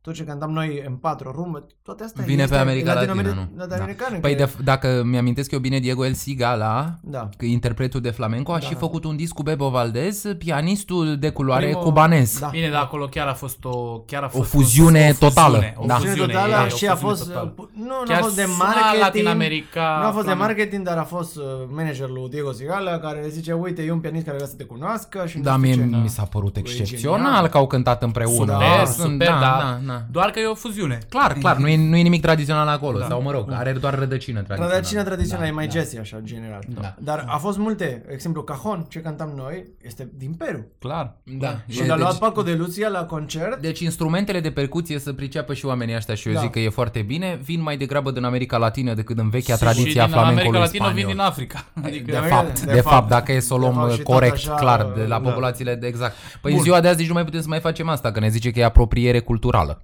[0.02, 3.36] tot ce cântam noi în patru rume, toate astea Vine este pe America Latină, latinoameri-
[3.36, 3.50] nu?
[3.56, 3.64] Da.
[3.64, 7.30] latinoamericane, Păi că- de, dacă mi-amintesc eu bine, Diego El Sigala, Da.
[7.38, 8.66] că interpretul de flamenco, a Da.
[8.66, 12.40] și făcut un disc cu Bebo Valdez, pianistul de culoare Primul- cubanez.
[12.40, 12.48] Da.
[12.52, 15.76] Bine, dar acolo chiar a fost o chiar a fost fuziune o, o totală, fuziune,
[15.78, 15.94] O da.
[15.94, 17.54] Fuziune fuziune, totală e, o și a fuziune fost, totală.
[17.58, 20.32] uh, nu, nu a Chiar fost de suna marketing, Latin America, nu a fost de
[20.32, 20.44] flamenco.
[20.46, 24.26] marketing, dar a fost uh, managerul lui Diego Sigala care zice, uite, e un pianist
[24.26, 25.82] care vrea să te cunoască și nu Da, știu mie ce.
[26.02, 27.48] mi s-a părut Băi, excepțional genial.
[27.48, 28.52] că au cântat împreună.
[28.52, 30.02] Super, Da, super, sunt- da, da, da.
[30.12, 30.98] Doar că e o fuziune.
[31.10, 33.06] Clar, clar, nu e, nu e nimic tradițional acolo, Da.
[33.08, 34.74] sau mă rog, are doar rădăcină tradițională.
[34.76, 35.72] Rădăcina tradițională Da, e mai da.
[35.80, 36.64] jazzy așa, general.
[36.82, 36.96] Da.
[37.00, 40.66] Dar a fost multe, exemplu, Cajon, ce cantam noi, este din Peru.
[40.80, 41.16] Clar.
[41.40, 41.60] Da.
[41.68, 43.62] Și E, l-a luat deci, Paco de Lucia la concert.
[43.62, 46.40] deci instrumentele de percuție să priceapă și oamenii ăștia și eu Da.
[46.40, 49.60] zic că e foarte bine, vin mai degrabă din America Latină decât în vechea și
[49.60, 51.12] tradiție a din America flamencului Latină vin spaniol.
[51.12, 51.66] din Africa.
[51.84, 52.96] Adică De, De fapt, de de, fapt.
[52.96, 55.02] fapt, dacă e să o De luăm fapt, uh, și tot corect, așa, clar, de
[55.02, 55.30] la da.
[55.30, 56.14] populațiile de exact.
[56.42, 56.66] Păi în Bun.
[56.66, 58.60] ziua de azi nici nu mai putem să mai facem asta, că ne zice că
[58.60, 59.81] e apropiere culturală.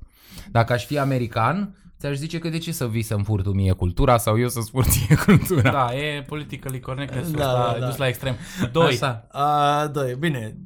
[0.52, 3.72] Dacă aș fi american, ți-aș zice că de ce să vii să-mi fur tu mie
[3.72, 5.72] cultura sau eu să-ți fur ție cultura.
[5.72, 7.86] Da, e politically correctness Da, da, da, ăsta da.
[7.86, 8.36] dus la extrem.
[8.72, 9.28] Doi, Așa.
[9.32, 10.58] A, doi, bine.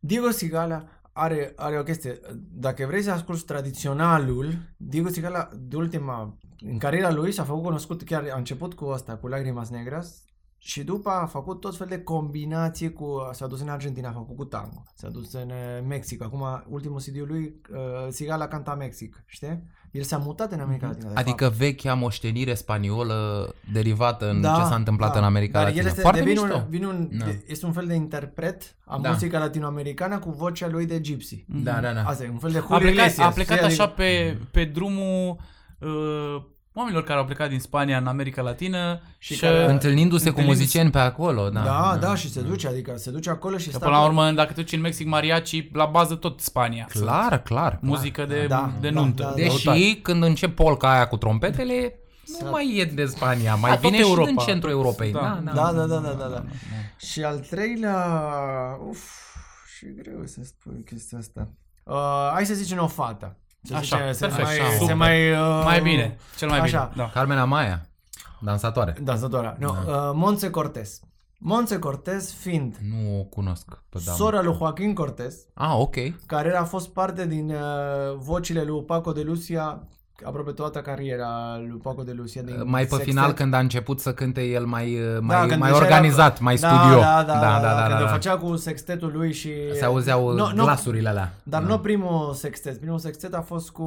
[0.00, 2.20] Diego Sigala are, are o chestie.
[2.52, 8.02] Dacă vrei să asculti tradiționalul, Diego Sigala, de ultima, în cariera lui s-a făcut cunoscut,
[8.02, 10.22] chiar a început cu asta, cu Lagrimas Negras,
[10.64, 14.36] și după a făcut tot fel de combinații cu, s-a dus în Argentina, a făcut
[14.36, 17.78] cu tango, s-a dus în uh, Mexic, acum ultimul CD-ul lui, uh,
[18.10, 19.62] Sigala canta Mexic, știi?
[19.90, 21.08] El s-a mutat în America Latină.
[21.12, 21.56] de Adică fapt.
[21.56, 25.18] vechea moștenire spaniolă derivată în Da, ce s-a întâmplat da.
[25.18, 25.82] în America Dar Latină.
[25.82, 26.56] el este, Foarte devine mișto.
[26.56, 27.24] un, vine un, Da.
[27.24, 29.10] de, este un fel de interpret a Da.
[29.10, 31.44] muzica latinoamericană cu vocea lui de gypsy.
[31.48, 32.02] Da, da, da.
[32.04, 33.26] Asta e un fel de a Julio plecat, Iglesias.
[33.26, 33.68] a plecat știi?
[33.70, 35.36] așa Adică- pe, pe drumul
[35.78, 36.42] uh,
[36.74, 40.60] oamenilor care au plecat din Spania în America Latină și, Și care- Întâlnindu-se cu întâlnindu-se-
[40.60, 41.60] muzicieni pe acolo, da.
[41.62, 44.12] Da, da, și se duce, adică se duce acolo și Că stă până la acolo.
[44.20, 46.86] urmă, dacă te duci în Mexic, mariachi, la bază tot Spania.
[46.90, 47.78] Clar, clar.
[47.82, 49.22] Muzică de, Da, de da, nuntă.
[49.22, 49.34] da, da.
[49.34, 51.98] Deși când încep polca aia cu trompetele,
[52.40, 54.26] nu mai e de Spania, mai A, tot vine și Europa.
[54.26, 55.12] din centrul Europei.
[55.12, 55.40] Da.
[55.44, 56.44] Da, Da, da, da, da, da, da.
[56.96, 57.96] Și al treilea,
[58.88, 59.10] uf,
[59.76, 61.48] și e greu să spun chestia asta.
[61.84, 63.36] Uh, hai să zicem o fată.
[63.62, 64.94] Să Așa, zicem, se perfect, mai, așa, se super.
[64.94, 66.90] mai, uh, Mai bine, cel mai așa.
[66.92, 67.04] bine.
[67.04, 67.10] Da.
[67.12, 67.86] Carmen Amaya,
[68.40, 68.96] dansatoare.
[69.02, 69.56] Dansatoarea.
[69.58, 71.00] Nu, uh, Montse Cortez.
[71.38, 74.22] Montse Cortez fiind Nu o cunosc pe doamnă.
[74.24, 75.96] sora lui Joaquin Cortez, Ah, ok.
[76.26, 77.60] care a fost parte din uh,
[78.16, 79.88] vocile lui Paco de Lucia
[80.24, 82.42] aproape toată cariera lui Paco de Lucia.
[82.42, 83.08] Din Mai pe sextet.
[83.08, 86.38] final când a început să cânte el mai, mai, când mai deja organizat, era...
[86.44, 87.00] mai da, studio.
[87.00, 88.12] Da, da, da, da, da, când da, o da.
[88.12, 89.50] făcea cu sextetul lui și...
[89.78, 91.32] Se auzeau Nu, nu, glasurile alea.
[91.42, 91.68] Dar Da.
[91.68, 92.80] nu primul sextet.
[92.80, 93.86] Primul sextet a fost cu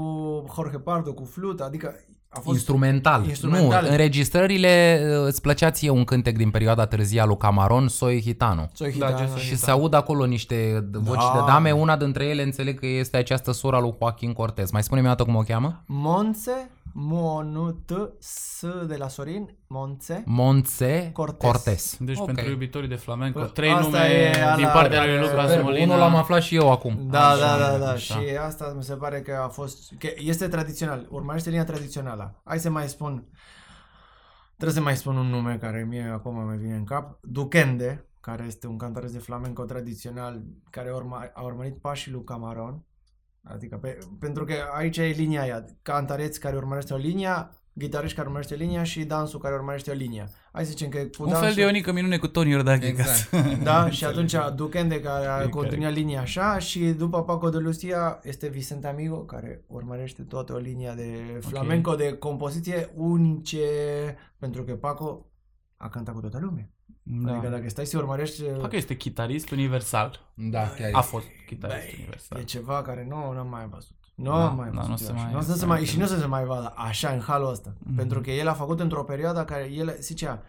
[0.55, 1.95] Jorge Pardo, cu flută, adică
[2.35, 2.55] a fost...
[2.55, 3.25] Instrumental.
[3.27, 3.83] Instrumental.
[3.83, 8.21] Nu, înregistrările uh, îți plăcea ție un cântec din perioada târzie a lui Camaron, Soy
[8.21, 8.69] Hitano.
[8.73, 9.17] Soy Da, Gitano.
[9.17, 11.31] Jason Și se aud acolo niște voci Da.
[11.33, 14.71] de dame, una dintre ele înțeleg că este această sora lui Joaquin Cortez.
[14.71, 15.83] Mai spune-mi o dată cum o cheamă?
[15.85, 20.23] Monse, Monut, S de la Sorin, Monse.
[20.25, 21.49] Montse Cortez.
[21.51, 21.97] Cortez.
[21.99, 22.25] Deci Ok.
[22.25, 25.47] pentru iubitorii de flamenco, Bă, trei asta nume e ala din partea care- lui Lucas
[25.49, 25.85] Super, Molina.
[25.85, 27.07] Unul l-am aflat și eu acum.
[27.09, 27.89] Da, Așa, da, da, da.
[27.89, 28.19] așa.
[28.19, 29.93] Și asta mi se pare că a fost...
[29.99, 31.07] Că este tradițional.
[31.09, 32.41] Urmărește linia tradițională.
[32.43, 33.27] Hai să mai spun...
[34.55, 37.17] Trebuie să mai spun un nume care mie acum mi vine în cap.
[37.21, 42.83] Duquende, care este un cantaresc de flamenco tradițional care urma, a urmărit pașii lui Camaron.
[43.47, 45.65] Adică pe, pentru că aici e linia aia.
[45.81, 50.29] Cantareți care urmărește o linie, gitariști care urmărește linia și dansul care urmărește o linie.
[50.51, 51.45] Hai să zicem că cu Un dansul...
[51.45, 52.85] fel de Ionică minune cu Tony Iordache.
[52.85, 53.35] Exact.
[53.63, 58.19] Da, și atunci Duquende care a Care- continuat linia așa și după Paco de Lucia
[58.23, 63.67] este Vicente Amigo care urmărește toată o linie de flamenco, de compoziție unice,
[64.39, 65.25] pentru că Paco
[65.77, 66.69] a cântat cu toată lumea.
[67.07, 67.31] Da.
[67.31, 68.43] Adică dacă stai să urmărești...
[68.43, 70.19] Paco este chitarist universal.
[70.33, 72.39] Da, chiar A fost chitarist Băi, universal.
[72.39, 73.95] E ceva care nu nu am mai văzut.
[74.15, 74.89] Nu Da, am mai da, văzut.
[74.89, 75.23] nu se eu așa.
[75.23, 76.73] mai- Nu o să se se mai mai, și nu o să se mai vadă
[76.75, 77.75] așa în halul ăsta.
[77.79, 77.95] Mhm.
[77.95, 80.43] Pentru că el a făcut într-o perioadă care el zicea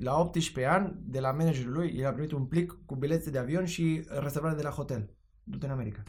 [0.00, 3.38] la 18 ani, de la managerul lui, el a primit un plic cu bilete de
[3.38, 5.10] avion și rezervare de la hotel.
[5.44, 6.02] Du-te în America.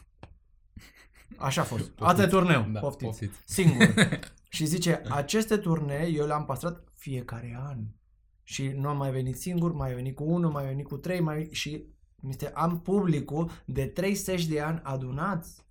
[1.36, 1.90] Așa a fost.
[1.98, 2.66] Asta e turneu.
[2.72, 3.04] Da, poftiți.
[3.04, 3.38] poftiți.
[3.44, 3.94] Singur.
[4.48, 7.78] și zice, aceste turnee eu le-am păstrat fiecare an.
[8.44, 11.48] Și nu am mai venit singur, mai venit cu unul, mai venit cu trei, mai...
[11.50, 11.84] și
[12.28, 15.66] este, am publicul de 30 de ani adunați.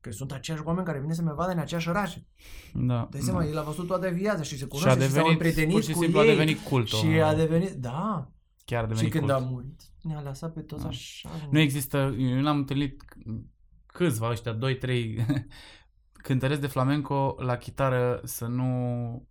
[0.00, 2.16] Că sunt aceiași oameni care vin să mă vadă în aceeași oraș.
[2.74, 3.08] Da.
[3.10, 5.32] Dai seama, el a văzut toată viața și se Și a cunoaște și, s-au devenit,
[5.32, 6.28] împrietenit pur și cu simplu ei.
[6.28, 6.88] a devenit cult.
[6.88, 8.30] Și a devenit, da.
[8.64, 9.34] Chiar a Și devenit când cult.
[9.36, 10.88] a murit, ne-a lăsat pe toți Da.
[10.88, 11.28] așa.
[11.50, 13.02] Nu există, eu l-am întâlnit
[13.86, 14.58] câțiva ăștia, 2-3
[16.26, 19.28] cântăreți de flamenco la chitară să nu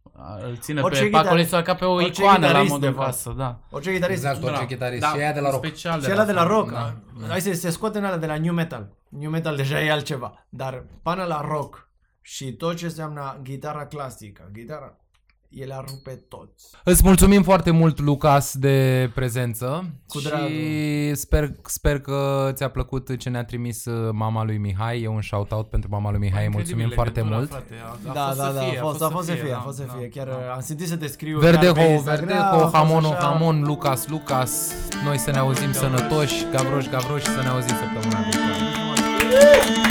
[0.47, 2.95] îl ține Orice pe chitarist- Paco ca pe o orice icoană la chitarist, modul de
[2.95, 3.07] fapt.
[3.07, 3.59] vasă, da.
[3.69, 4.23] Orice chitarist.
[4.23, 4.65] Exact, orice Da.
[4.65, 5.01] chitarist.
[5.01, 5.65] Da, Și aia de la rock.
[5.65, 6.71] Special Și ăla de la rock.
[6.71, 6.93] Da.
[7.27, 8.89] Hai să se scoate în alea de la new metal.
[9.09, 10.45] New metal deja e altceva.
[10.49, 11.89] Dar până la rock
[12.21, 14.95] și tot ce înseamnă gitara clasică, gitara,
[15.51, 16.65] el a rupe toți.
[16.83, 20.49] Îți mulțumim foarte mult, Lucas, de prezență Cu și dragul.
[21.13, 25.01] sper, sper că ți-a plăcut ce ne-a trimis uh, mama lui Mihai.
[25.01, 27.49] E un shout-out pentru mama lui Mihai, mulțumim Incredibil foarte legătura, mult.
[27.49, 27.73] frate.
[27.83, 29.53] A, a da, fost da, să da, fie, a fost, a fost să fie, a
[29.55, 30.07] da, fost să da, fie.
[30.09, 30.53] Chiar da.
[30.53, 31.39] am simțit să te scriu.
[31.39, 33.15] Verdeho, chiar pe Instagram, a Verdeho, fost Hamon, așa.
[33.15, 34.71] Hamon, Lucas, Lucas.
[35.03, 38.63] Noi să ne auzim sănătoși, gavroși, gavroși și să ne auzim săptămâna viitoare.
[38.87, 39.90] Mulțumesc.